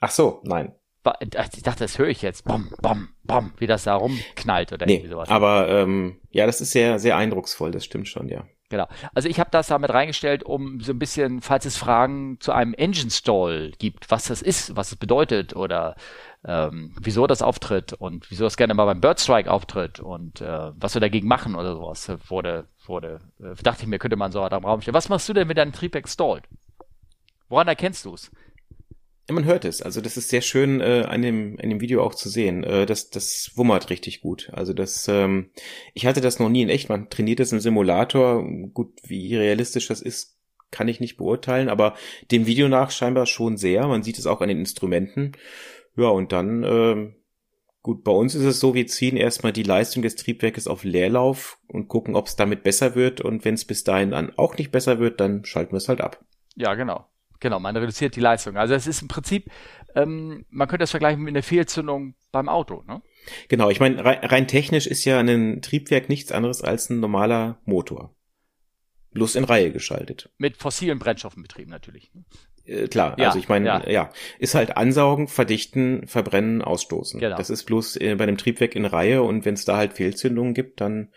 [0.00, 0.74] Ach so, nein.
[1.20, 2.44] Ich dachte, das höre ich jetzt.
[2.44, 5.28] Bom, bom, bom, wie das da rumknallt oder nee, irgendwie sowas.
[5.28, 8.44] Aber ähm, ja, das ist sehr, sehr eindrucksvoll, das stimmt schon, ja.
[8.68, 8.88] Genau.
[9.14, 12.74] Also ich habe das damit reingestellt, um so ein bisschen, falls es Fragen zu einem
[12.74, 15.94] Engine Stall gibt, was das ist, was es bedeutet oder
[16.46, 20.70] ähm, wieso das auftritt und wieso das gerne mal beim Bird Strike auftritt und äh,
[20.76, 24.48] was wir dagegen machen oder sowas, wurde, wurde, äh, dachte ich mir, könnte man so
[24.48, 24.94] da im Raum stellen.
[24.94, 26.44] Was machst du denn mit deinem Triebwerk stalled?
[27.48, 28.30] Woran erkennst du es?
[29.28, 29.82] Man hört es.
[29.82, 32.62] Also das ist sehr schön äh, an, dem, an dem Video auch zu sehen.
[32.62, 34.50] Äh, das, das wummert richtig gut.
[34.52, 35.50] Also das, ähm,
[35.94, 36.88] ich hatte das noch nie in echt.
[36.88, 38.44] Man trainiert das im Simulator.
[38.72, 40.38] Gut, wie realistisch das ist,
[40.70, 41.68] kann ich nicht beurteilen.
[41.68, 41.96] Aber
[42.30, 43.88] dem Video nach scheinbar schon sehr.
[43.88, 45.32] Man sieht es auch an den Instrumenten.
[45.96, 47.12] Ja, und dann, äh,
[47.82, 51.58] gut, bei uns ist es so, wir ziehen erstmal die Leistung des Triebwerkes auf Leerlauf
[51.68, 53.20] und gucken, ob es damit besser wird.
[53.20, 56.00] Und wenn es bis dahin dann auch nicht besser wird, dann schalten wir es halt
[56.00, 56.24] ab.
[56.54, 57.06] Ja, genau.
[57.40, 58.56] Genau, man reduziert die Leistung.
[58.56, 59.50] Also es ist im Prinzip,
[59.94, 63.02] ähm, man könnte das vergleichen mit einer Fehlzündung beim Auto, ne?
[63.48, 67.60] Genau, ich meine, rein, rein technisch ist ja ein Triebwerk nichts anderes als ein normaler
[67.64, 68.14] Motor.
[69.10, 70.30] Bloß in Reihe geschaltet.
[70.38, 72.10] Mit fossilen Brennstoffen betrieben natürlich.
[72.66, 73.88] Äh, klar, ja, also ich meine, ja.
[73.88, 74.10] ja.
[74.38, 77.20] ist halt ansaugen, verdichten, verbrennen, ausstoßen.
[77.20, 77.36] Genau.
[77.36, 80.54] Das ist bloß äh, bei einem Triebwerk in Reihe und wenn es da halt Fehlzündungen
[80.54, 81.10] gibt, dann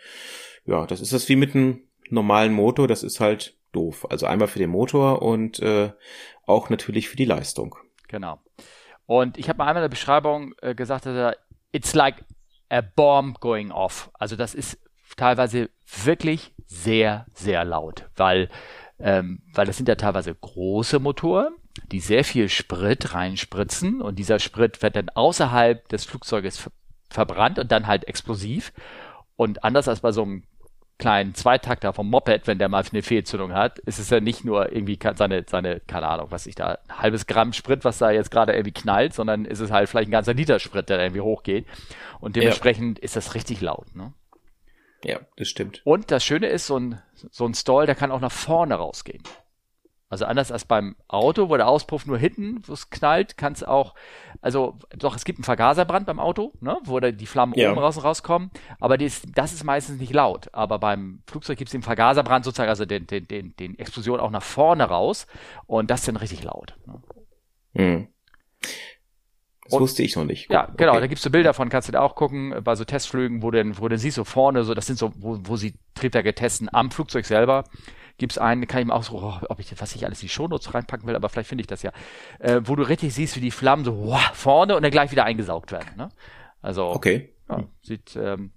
[0.66, 1.80] ja, das ist das wie mit einem
[2.10, 4.06] normalen Motor, das ist halt doof.
[4.10, 5.92] Also einmal für den Motor und äh,
[6.46, 7.76] auch natürlich für die Leistung.
[8.08, 8.40] Genau.
[9.06, 11.36] Und ich habe mal einmal in der Beschreibung äh, gesagt, dass er,
[11.72, 12.16] it's like
[12.68, 14.10] a bomb going off.
[14.14, 14.78] Also das ist
[15.16, 15.70] teilweise
[16.04, 18.48] wirklich sehr, sehr laut, weil,
[19.02, 21.54] ähm, weil das sind ja teilweise große Motoren,
[21.90, 26.70] die sehr viel Sprit reinspritzen und dieser Sprit wird dann außerhalb des Flugzeuges
[27.08, 28.72] verbrannt und dann halt explosiv.
[29.36, 30.42] Und anders als bei so einem
[30.98, 34.70] kleinen Zweitakter vom Moped, wenn der mal eine Fehlzündung hat, ist es ja nicht nur
[34.70, 38.30] irgendwie seine, seine, keine Ahnung, was ich da, ein halbes Gramm Sprit, was da jetzt
[38.30, 41.66] gerade irgendwie knallt, sondern ist es halt vielleicht ein ganzer Liter Sprit, der irgendwie hochgeht.
[42.20, 43.04] Und dementsprechend ja.
[43.04, 44.12] ist das richtig laut, ne?
[45.04, 45.80] Ja, das stimmt.
[45.84, 49.22] Und das Schöne ist, so ein, so ein Stall, der kann auch nach vorne rausgehen.
[50.10, 53.62] Also anders als beim Auto, wo der Auspuff nur hinten, wo es knallt, kann es
[53.62, 53.94] auch,
[54.40, 57.70] also doch, es gibt einen Vergaserbrand beim Auto, ne, wo da die Flammen ja.
[57.70, 60.52] oben raus rauskommen, aber das, das ist meistens nicht laut.
[60.52, 64.32] Aber beim Flugzeug gibt es den Vergaserbrand sozusagen, also den, den, den, den Explosion auch
[64.32, 65.28] nach vorne raus
[65.66, 66.76] und das ist dann richtig laut.
[66.86, 67.02] Ne?
[67.74, 68.08] Hm.
[69.70, 70.50] Das und, wusste ich noch nicht.
[70.50, 71.00] Ja, genau, okay.
[71.00, 73.78] da gibt's so Bilder von, kannst du da auch gucken, bei so Testflügen, wo du,
[73.78, 76.90] wo du siehst, so vorne, so, das sind so, wo, wo sie Triebwerke testen am
[76.90, 77.64] Flugzeug selber
[78.20, 80.26] gibt es einen, kann ich mir auch so, oh, ob ich, was ich alles in
[80.26, 81.90] die Shownotes reinpacken will, aber vielleicht finde ich das ja,
[82.38, 85.24] äh, wo du richtig siehst, wie die Flammen so wow, vorne und dann gleich wieder
[85.24, 85.88] eingesaugt werden.
[85.96, 86.10] Ne?
[86.60, 87.34] Also okay.
[87.48, 88.52] ja, sieht, ähm,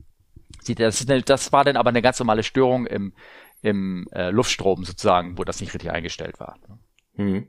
[0.61, 3.13] sieht das, das war dann aber eine ganz normale Störung im,
[3.61, 6.57] im äh, Luftstrom sozusagen, wo das nicht richtig eingestellt war.
[6.67, 7.23] Ne?
[7.23, 7.47] Mhm.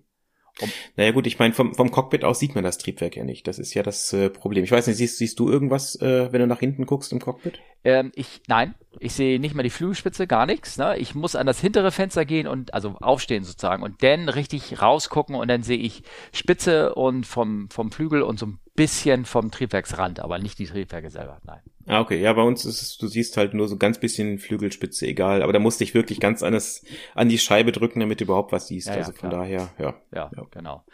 [0.61, 3.49] Um, naja gut, ich meine, vom, vom Cockpit aus sieht man das Triebwerk ja nicht.
[3.49, 4.63] Das ist ja das äh, Problem.
[4.63, 7.59] Ich weiß nicht, siehst, siehst du irgendwas, äh, wenn du nach hinten guckst im Cockpit?
[7.83, 10.79] Ähm, ich, nein, ich sehe nicht mal die Flügelspitze, gar nichts.
[10.79, 10.97] Ne?
[10.99, 15.35] Ich muss an das hintere Fenster gehen und also aufstehen sozusagen und dann richtig rausgucken
[15.35, 20.21] und dann sehe ich Spitze und vom, vom Flügel und so ein bisschen vom Triebwerksrand,
[20.21, 21.61] aber nicht die Triebwerke selber, nein.
[21.87, 22.21] Ah, okay.
[22.21, 25.43] Ja, bei uns ist es, du siehst halt nur so ganz bisschen Flügelspitze, egal.
[25.43, 26.83] Aber da musste ich wirklich ganz anders
[27.15, 28.89] an die Scheibe drücken, damit du überhaupt was siehst.
[28.89, 29.43] Ja, also von klar.
[29.43, 29.95] daher, ja.
[30.15, 30.47] Ja, ja.
[30.51, 30.85] genau.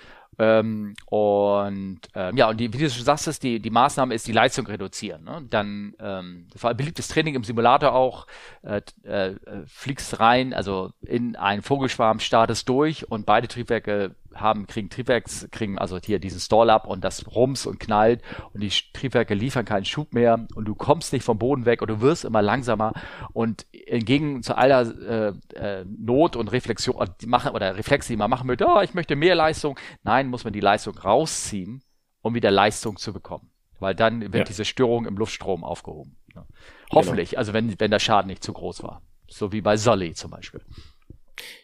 [0.41, 4.33] Ähm, und ähm, ja, und die, wie du schon sagst, die, die Maßnahme ist die
[4.33, 5.25] Leistung reduzieren.
[5.25, 5.45] Ne?
[5.51, 8.27] Dann ähm, das war ein beliebtes Training im Simulator auch,
[8.63, 9.35] äh, äh,
[9.67, 15.79] fliegst rein, also in einen Vogelschwarm, startest durch und beide Triebwerke haben, kriegen Triebwerks, kriegen
[15.79, 18.23] also hier diesen Stall ab und das rums und knallt
[18.53, 21.91] und die Triebwerke liefern keinen Schub mehr und du kommst nicht vom Boden weg und
[21.91, 22.93] du wirst immer langsamer
[23.33, 28.31] und entgegen zu aller äh, äh, Not und Reflexion die machen oder Reflexe, die man
[28.31, 29.79] machen möchte, oh, ich möchte mehr Leistung.
[30.03, 31.83] Nein, muss man die Leistung rausziehen,
[32.23, 33.51] um wieder Leistung zu bekommen.
[33.79, 34.45] Weil dann wird ja.
[34.45, 36.17] diese Störung im Luftstrom aufgehoben.
[36.35, 36.47] Ja.
[36.93, 37.39] Hoffentlich, genau.
[37.39, 39.03] also wenn, wenn der Schaden nicht zu groß war.
[39.27, 40.61] So wie bei Solly zum Beispiel.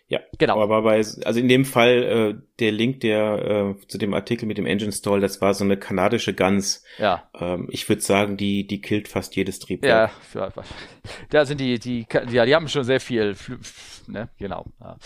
[0.08, 0.62] Ja, genau.
[0.62, 4.56] Aber bei, also in dem Fall, äh, der Link, der äh, zu dem Artikel mit
[4.56, 6.84] dem Engine Stall, das war so eine kanadische Gans.
[6.98, 7.24] Ja.
[7.34, 10.12] Ähm, ich würde sagen, die, die killt fast jedes Triebwerk.
[10.32, 10.48] Ja,
[11.30, 13.34] da sind die, die, ja, die haben schon sehr viel,
[14.06, 14.66] ne, genau.
[14.80, 14.96] Ja.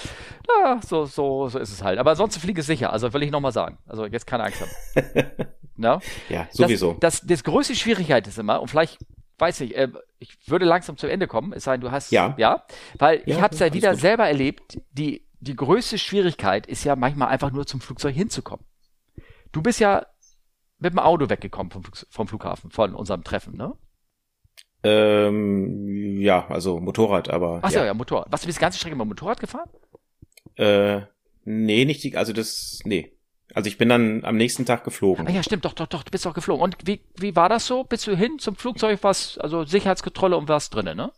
[0.64, 1.98] ja, so, so, so ist es halt.
[1.98, 3.78] Aber ansonsten fliege ich sicher, also will ich nochmal sagen.
[3.86, 5.30] Also jetzt keine Angst haben.
[5.76, 6.00] no?
[6.28, 6.98] Ja, sowieso.
[7.00, 8.98] Das, das, das größte Schwierigkeit ist immer, und vielleicht
[9.40, 9.88] weiß nicht, äh,
[10.18, 12.64] ich würde langsam zum Ende kommen, es sei denn, du hast, ja, ja
[12.98, 14.00] weil ja, ich habe es ja wieder gut.
[14.00, 18.64] selber erlebt, die, die größte Schwierigkeit ist ja manchmal einfach nur zum Flugzeug hinzukommen.
[19.52, 20.06] Du bist ja
[20.78, 23.74] mit dem Auto weggekommen vom, vom Flughafen, von unserem Treffen, ne?
[24.82, 27.60] Ähm, ja, also Motorrad, aber.
[27.62, 27.86] Ach so, ja.
[27.86, 28.32] ja, Motorrad.
[28.32, 29.68] Warst du die ganze Strecke mit dem Motorrad gefahren?
[30.56, 31.02] Äh,
[31.44, 33.12] nee, nicht die, also das, nee.
[33.54, 35.26] Also ich bin dann am nächsten Tag geflogen.
[35.26, 36.62] Ah ja, stimmt, doch, doch, doch, du bist doch geflogen.
[36.62, 37.84] Und wie, wie war das so?
[37.84, 41.12] Bist du hin zum Flugzeug, was, also Sicherheitskontrolle und was drinnen, ne?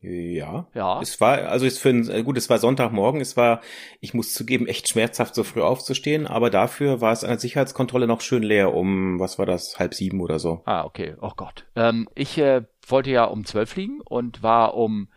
[0.00, 0.68] Ja.
[0.74, 1.00] Ja.
[1.00, 3.60] Es war, also es für ein, äh, gut, es war Sonntagmorgen, es war,
[4.00, 8.06] ich muss zugeben, echt schmerzhaft, so früh aufzustehen, aber dafür war es an der Sicherheitskontrolle
[8.06, 10.62] noch schön leer, um, was war das, halb sieben oder so.
[10.64, 11.66] Ah, okay, oh Gott.
[11.74, 15.08] Ähm, ich äh, wollte ja um zwölf fliegen und war um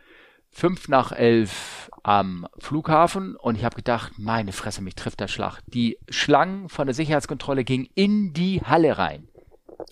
[0.50, 5.60] fünf nach elf am Flughafen und ich habe gedacht, meine Fresse, mich trifft der Schlag.
[5.66, 9.28] Die Schlangen von der Sicherheitskontrolle gingen in die Halle rein.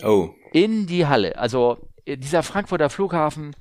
[0.03, 0.31] Oh.
[0.53, 1.39] In die Halle.
[1.39, 3.55] Also äh, dieser Frankfurter Flughafen,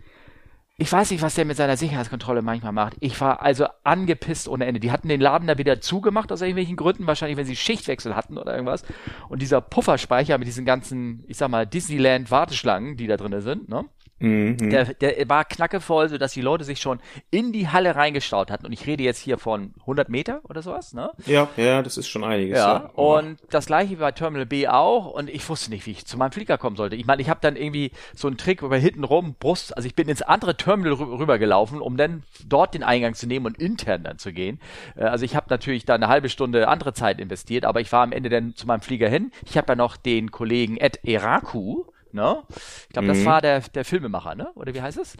[0.79, 2.97] ich weiß nicht, was der mit seiner Sicherheitskontrolle manchmal macht.
[2.99, 4.79] Ich war also angepisst ohne Ende.
[4.79, 8.37] Die hatten den Laden da wieder zugemacht aus irgendwelchen Gründen, wahrscheinlich, wenn sie Schichtwechsel hatten
[8.37, 8.83] oder irgendwas.
[9.27, 13.85] Und dieser Pufferspeicher mit diesen ganzen, ich sag mal, Disneyland-Warteschlangen, die da drin sind, ne?
[14.19, 14.69] Mhm.
[14.69, 16.99] Der, der war knackevoll, sodass die Leute sich schon
[17.29, 18.65] in die Halle reingestaut hatten.
[18.65, 21.11] Und ich rede jetzt hier von 100 Meter oder sowas, ne?
[21.25, 22.57] Ja, ja, das ist schon einiges.
[22.57, 22.89] Ja, ja.
[22.95, 25.07] und das gleiche bei Terminal B auch.
[25.13, 26.95] Und ich wusste nicht, wie ich zu meinem Flieger kommen sollte.
[26.95, 29.95] Ich meine, ich habe dann irgendwie so einen Trick über hinten rum, Brust, also ich
[29.95, 34.17] bin ins andere Terminal rübergelaufen, um dann dort den Eingang zu nehmen und intern dann
[34.17, 34.59] zu gehen.
[34.95, 38.03] Äh, also ich habe natürlich da eine halbe Stunde andere Zeit investiert, aber ich war
[38.03, 39.31] am Ende dann zu meinem Flieger hin.
[39.45, 42.43] Ich habe ja noch den Kollegen Ed Eraku, Ne?
[42.49, 43.25] Ich glaube, das mhm.
[43.25, 44.51] war der, der Filmemacher, ne?
[44.55, 45.15] Oder wie heißt es?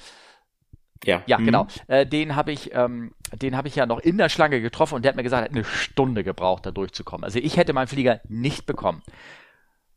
[1.04, 1.46] Ja, ja, mhm.
[1.46, 1.68] genau.
[1.88, 5.04] Äh, den habe ich, ähm, den habe ich ja noch in der Schlange getroffen und
[5.06, 7.24] der hat mir gesagt, er hat eine Stunde gebraucht, da durchzukommen.
[7.24, 9.04] Also ich hätte meinen Flieger nicht bekommen.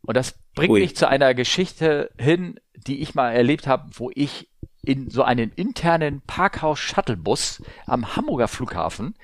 [0.03, 0.81] Und das bringt Ui.
[0.81, 4.51] mich zu einer Geschichte hin, die ich mal erlebt habe, wo ich
[4.83, 9.15] in so einen internen Parkhaus-Shuttlebus am Hamburger Flughafen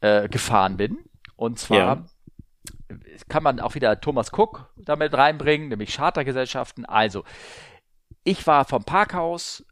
[0.00, 0.98] äh, gefahren bin.
[1.36, 2.04] Und zwar ja.
[3.28, 6.84] Kann man auch wieder Thomas Cook damit reinbringen, nämlich Chartergesellschaften.
[6.84, 7.24] Also,
[8.24, 9.64] ich war vom Parkhaus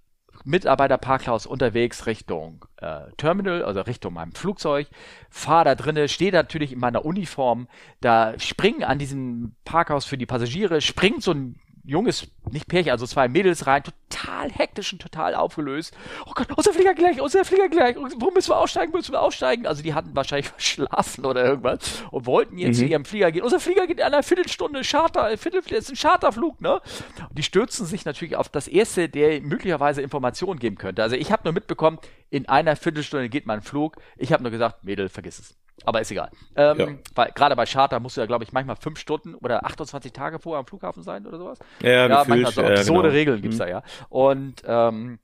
[0.45, 4.89] Mitarbeiterparkhaus unterwegs Richtung äh, Terminal, also Richtung meinem Flugzeug,
[5.31, 7.69] fahre da drinnen, stehe natürlich in meiner Uniform,
[8.01, 13.07] da springen an diesem Parkhaus für die Passagiere, springt so ein junges, nicht Pärchen, also
[13.07, 15.97] zwei Mädels rein, total hektisch und total aufgelöst.
[16.27, 19.67] Oh Gott, unser Flieger gleich, unser Flieger gleich, wo müssen wir aussteigen, müssen wir aussteigen?
[19.67, 22.81] Also die hatten wahrscheinlich verschlafen oder irgendwas und wollten jetzt mhm.
[22.81, 23.43] zu ihrem Flieger gehen.
[23.43, 26.81] Unser Flieger geht in einer Viertelstunde Charter, Viertel, ist ein Charterflug, ne?
[27.29, 31.03] Und die stürzen sich natürlich auf das erste, der möglicherweise Informationen geben könnte.
[31.03, 31.99] Also ich habe nur mitbekommen,
[32.31, 33.97] in einer Viertelstunde geht mein Flug.
[34.17, 35.57] Ich habe nur gesagt, Mädel, vergiss es.
[35.85, 36.31] Aber ist egal.
[36.57, 36.89] Ähm, ja.
[37.15, 40.39] Weil gerade bei Charter musst du ja, glaube ich, manchmal fünf Stunden oder 28 Tage
[40.39, 41.59] vorher am Flughafen sein oder sowas.
[41.83, 43.15] Ja, ja gefühlt, manchmal so absurde genau.
[43.15, 43.63] Regeln gibt's mhm.
[43.63, 43.83] da ja.
[44.09, 45.19] Und ähm,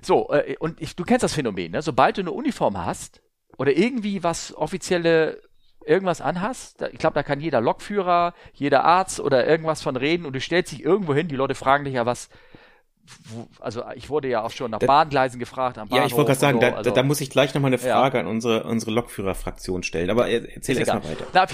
[0.00, 1.82] so, äh, und ich, du kennst das Phänomen, ne?
[1.82, 3.20] Sobald du eine Uniform hast
[3.58, 5.40] oder irgendwie was offizielle
[5.84, 10.26] irgendwas anhast, da, ich glaube, da kann jeder Lokführer, jeder Arzt oder irgendwas von reden
[10.26, 12.28] und du stellst dich irgendwo hin, die Leute fragen dich ja, was,
[13.60, 16.02] also ich wurde ja auch schon nach da, Bahngleisen gefragt am Bahnhof.
[16.02, 18.18] Ja, ich wollte gerade sagen, so, da, also, da, muss ich gleich nochmal eine Frage
[18.18, 18.24] ja.
[18.24, 20.10] an unsere, unsere Lokführerfraktion stellen.
[20.10, 21.26] Aber erzähl erst mal weiter.
[21.32, 21.46] Na,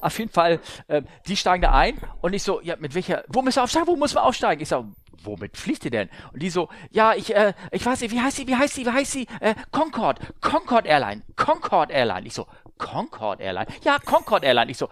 [0.00, 3.42] auf jeden Fall, äh, die steigen da ein und ich so, ja, mit welcher, wo
[3.42, 4.62] müssen wir aufsteigen, wo müssen wir aufsteigen?
[4.62, 4.86] Ich so,
[5.24, 6.08] womit fliegt ihr denn?
[6.32, 8.86] Und die so, ja, ich, äh, ich weiß nicht, wie heißt sie, wie heißt sie,
[8.86, 9.26] wie heißt sie?
[9.40, 12.26] Äh, Concorde, Concorde Airline, Concorde Airline.
[12.26, 12.46] Ich so,
[12.78, 13.66] Concorde Airline?
[13.82, 14.70] Ja, Concorde Airline.
[14.70, 14.88] Ich so,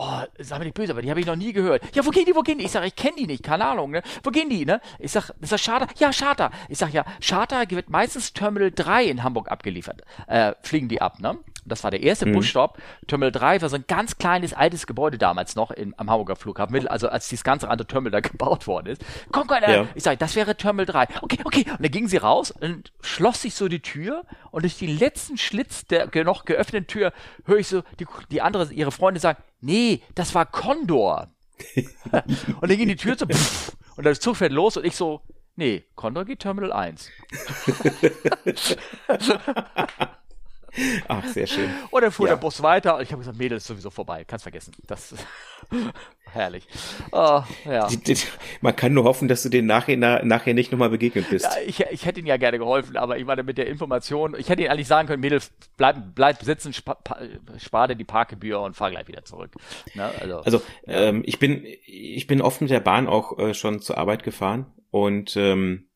[0.00, 1.82] oh, sag mir nicht böse, aber die habe ich noch nie gehört.
[1.94, 2.64] Ja, wo gehen die, wo gehen die?
[2.64, 4.02] Ich sage, ich kenne die nicht, keine Ahnung, ne?
[4.22, 4.80] Wo gehen die, ne?
[4.98, 5.86] Ich sag, ist das Charter?
[5.98, 6.50] Ja, Charter.
[6.68, 10.02] Ich sag, ja, Charter wird meistens Terminal 3 in Hamburg abgeliefert.
[10.26, 11.38] Äh, fliegen die ab, ne?
[11.64, 12.32] Das war der erste mhm.
[12.32, 12.78] Busstopp.
[13.06, 16.88] Terminal 3 war so ein ganz kleines, altes Gebäude damals noch in, am Hamburger Flughafen,
[16.88, 19.04] also als dieses ganze andere Terminal da gebaut worden ist.
[19.32, 19.88] Komm, komm, äh, ja.
[19.94, 21.08] ich sag, das wäre Terminal 3.
[21.22, 21.64] Okay, okay.
[21.70, 25.36] Und dann gingen sie raus und schloss sich so die Tür und durch den letzten
[25.38, 27.12] Schlitz der noch geöffneten Tür
[27.44, 31.28] höre ich so die, die andere, ihre Freunde sagen, nee, das war Condor.
[31.76, 35.20] und dann ging die Tür so, pff, und der Zug fährt los und ich so,
[35.56, 37.10] nee, Condor geht Terminal 1.
[41.08, 41.70] Ach, sehr schön.
[41.90, 42.34] Und dann fuhr ja.
[42.34, 44.72] der Bus weiter und ich habe gesagt, Mädel ist sowieso vorbei, kannst vergessen.
[44.86, 45.26] Das ist
[46.32, 46.66] herrlich.
[47.12, 47.88] Oh, ja.
[48.60, 51.44] Man kann nur hoffen, dass du den nachher, nachher nicht nochmal begegnet bist.
[51.44, 54.48] Ja, ich, ich hätte ihn ja gerne geholfen, aber ich meine, mit der Information, ich
[54.48, 55.40] hätte ihn eigentlich sagen können, Mädel,
[55.76, 56.98] bleib, bleib sitzen, spa,
[57.58, 59.52] spar dir die Parkgebühr und fahr gleich wieder zurück.
[59.94, 60.10] Ne?
[60.20, 63.98] Also, also ähm, ich bin, ich bin oft mit der Bahn auch äh, schon zur
[63.98, 65.89] Arbeit gefahren und ähm,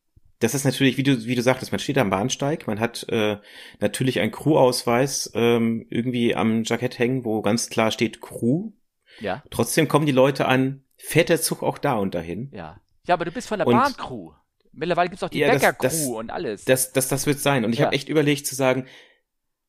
[0.44, 3.38] das ist natürlich, wie du, wie du sagtest, man steht am Bahnsteig, man hat äh,
[3.80, 8.72] natürlich einen Crew-Ausweis ähm, irgendwie am Jackett hängen, wo ganz klar steht Crew.
[9.20, 9.42] Ja.
[9.50, 12.50] Trotzdem kommen die Leute an, fährt der Zug auch da und dahin.
[12.52, 12.80] Ja.
[13.06, 14.32] Ja, aber du bist von der Bahncrew.
[14.72, 16.64] Mittlerweile gibt's auch die ja, Bäcker-Crew und alles.
[16.64, 17.64] Das, das, das wird sein.
[17.64, 17.86] Und ich ja.
[17.86, 18.86] habe echt überlegt zu sagen,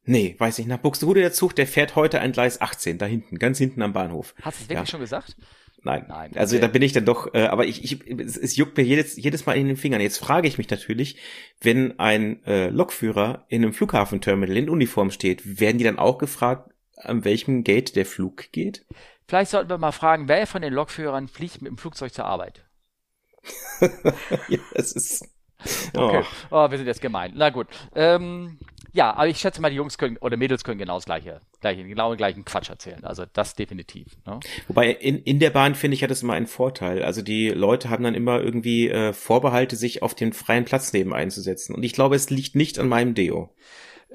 [0.03, 3.37] nee, weiß ich, nach Buxtehude der Zug, der fährt heute ein Gleis 18, da hinten,
[3.37, 4.35] ganz hinten am Bahnhof.
[4.41, 4.91] Hast du es wirklich ja.
[4.91, 5.37] schon gesagt?
[5.85, 6.05] Nein.
[6.09, 6.31] Nein.
[6.35, 9.15] Also da bin ich dann doch, äh, aber ich, ich es, es juckt mir jedes,
[9.15, 10.01] jedes Mal in den Fingern.
[10.01, 11.17] Jetzt frage ich mich natürlich,
[11.61, 16.71] wenn ein äh, Lokführer in einem Flughafenterminal in Uniform steht, werden die dann auch gefragt,
[16.97, 18.83] an welchem Gate der Flug geht?
[19.27, 22.65] Vielleicht sollten wir mal fragen, wer von den Lokführern fliegt mit dem Flugzeug zur Arbeit?
[24.49, 25.34] ja, es ist.
[25.95, 26.23] Okay.
[26.51, 26.65] Oh.
[26.65, 26.71] oh.
[26.71, 27.33] wir sind jetzt gemein.
[27.35, 27.67] Na gut.
[27.95, 28.57] Ähm,
[28.95, 31.83] ja, aber ich schätze mal, die Jungs können oder Mädels können genau das gleiche, gleiche
[31.83, 33.03] genau den gleichen Quatsch erzählen.
[33.03, 34.07] Also das definitiv.
[34.25, 34.39] Ne?
[34.67, 37.03] Wobei in, in der Bahn finde ich hat es immer einen Vorteil.
[37.03, 41.13] Also die Leute haben dann immer irgendwie äh, Vorbehalte, sich auf den freien Platz neben
[41.13, 41.75] einzusetzen.
[41.75, 43.49] Und ich glaube, es liegt nicht an meinem Deo.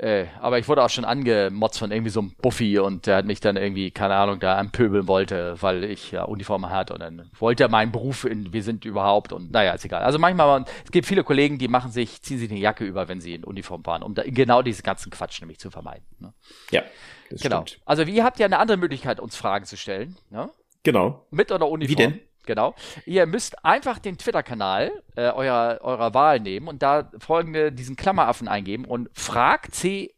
[0.01, 3.27] Äh, aber ich wurde auch schon angemotzt von irgendwie so einem Buffy und der hat
[3.27, 7.31] mich dann irgendwie, keine Ahnung, da anpöbeln wollte, weil ich ja Uniform hatte und dann
[7.39, 10.03] wollte er meinen Beruf in, wir sind überhaupt und naja, ist egal.
[10.03, 13.21] Also manchmal, es gibt viele Kollegen, die machen sich, ziehen sich eine Jacke über, wenn
[13.21, 16.07] sie in Uniform fahren, um da, genau diesen ganzen Quatsch nämlich zu vermeiden.
[16.19, 16.33] Ne?
[16.71, 16.83] Ja,
[17.29, 17.67] das genau.
[17.67, 17.83] Stimmt.
[17.85, 20.17] Also wie habt ihr eine andere Möglichkeit, uns Fragen zu stellen?
[20.31, 20.49] Ne?
[20.83, 21.27] Genau.
[21.31, 21.91] Mit oder Uniform?
[21.91, 22.21] Wie denn?
[22.51, 22.75] Genau.
[23.07, 28.49] Ihr müsst einfach den Twitter-Kanal äh, eurer, eurer Wahl nehmen und da folgende diesen Klammeraffen
[28.49, 30.13] eingeben und frag CFWU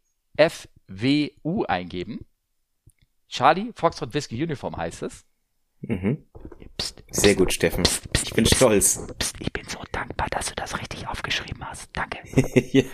[1.65, 2.25] eingeben.
[3.29, 5.27] Charlie Foxtrot Whiskey Uniform heißt es.
[5.83, 6.25] Mhm.
[6.79, 7.83] Psst, psst, Sehr gut, Steffen.
[7.83, 9.07] Psst, ich bin stolz.
[9.39, 11.91] ich bin so dankbar, dass du das richtig aufgeschrieben hast.
[11.93, 12.21] Danke.
[12.73, 12.85] ja.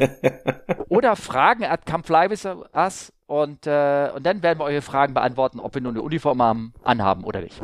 [0.89, 5.14] Oder Fragen at Come Fly with Us und, äh, und dann werden wir eure Fragen
[5.14, 7.62] beantworten, ob wir nur eine Uniform haben, anhaben oder nicht.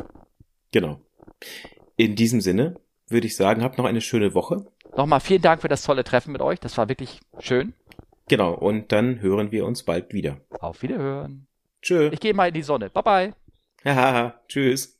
[0.71, 1.01] Genau.
[1.97, 4.65] In diesem Sinne würde ich sagen, habt noch eine schöne Woche
[4.97, 6.59] nochmal vielen Dank für das tolle Treffen mit euch.
[6.59, 7.73] Das war wirklich schön.
[8.27, 10.37] Genau, und dann hören wir uns bald wieder.
[10.59, 11.47] Auf Wiederhören.
[11.81, 12.09] Tschö.
[12.11, 12.89] Ich gehe mal in die Sonne.
[12.89, 13.33] Bye bye.
[13.85, 14.94] Haha, tschüss.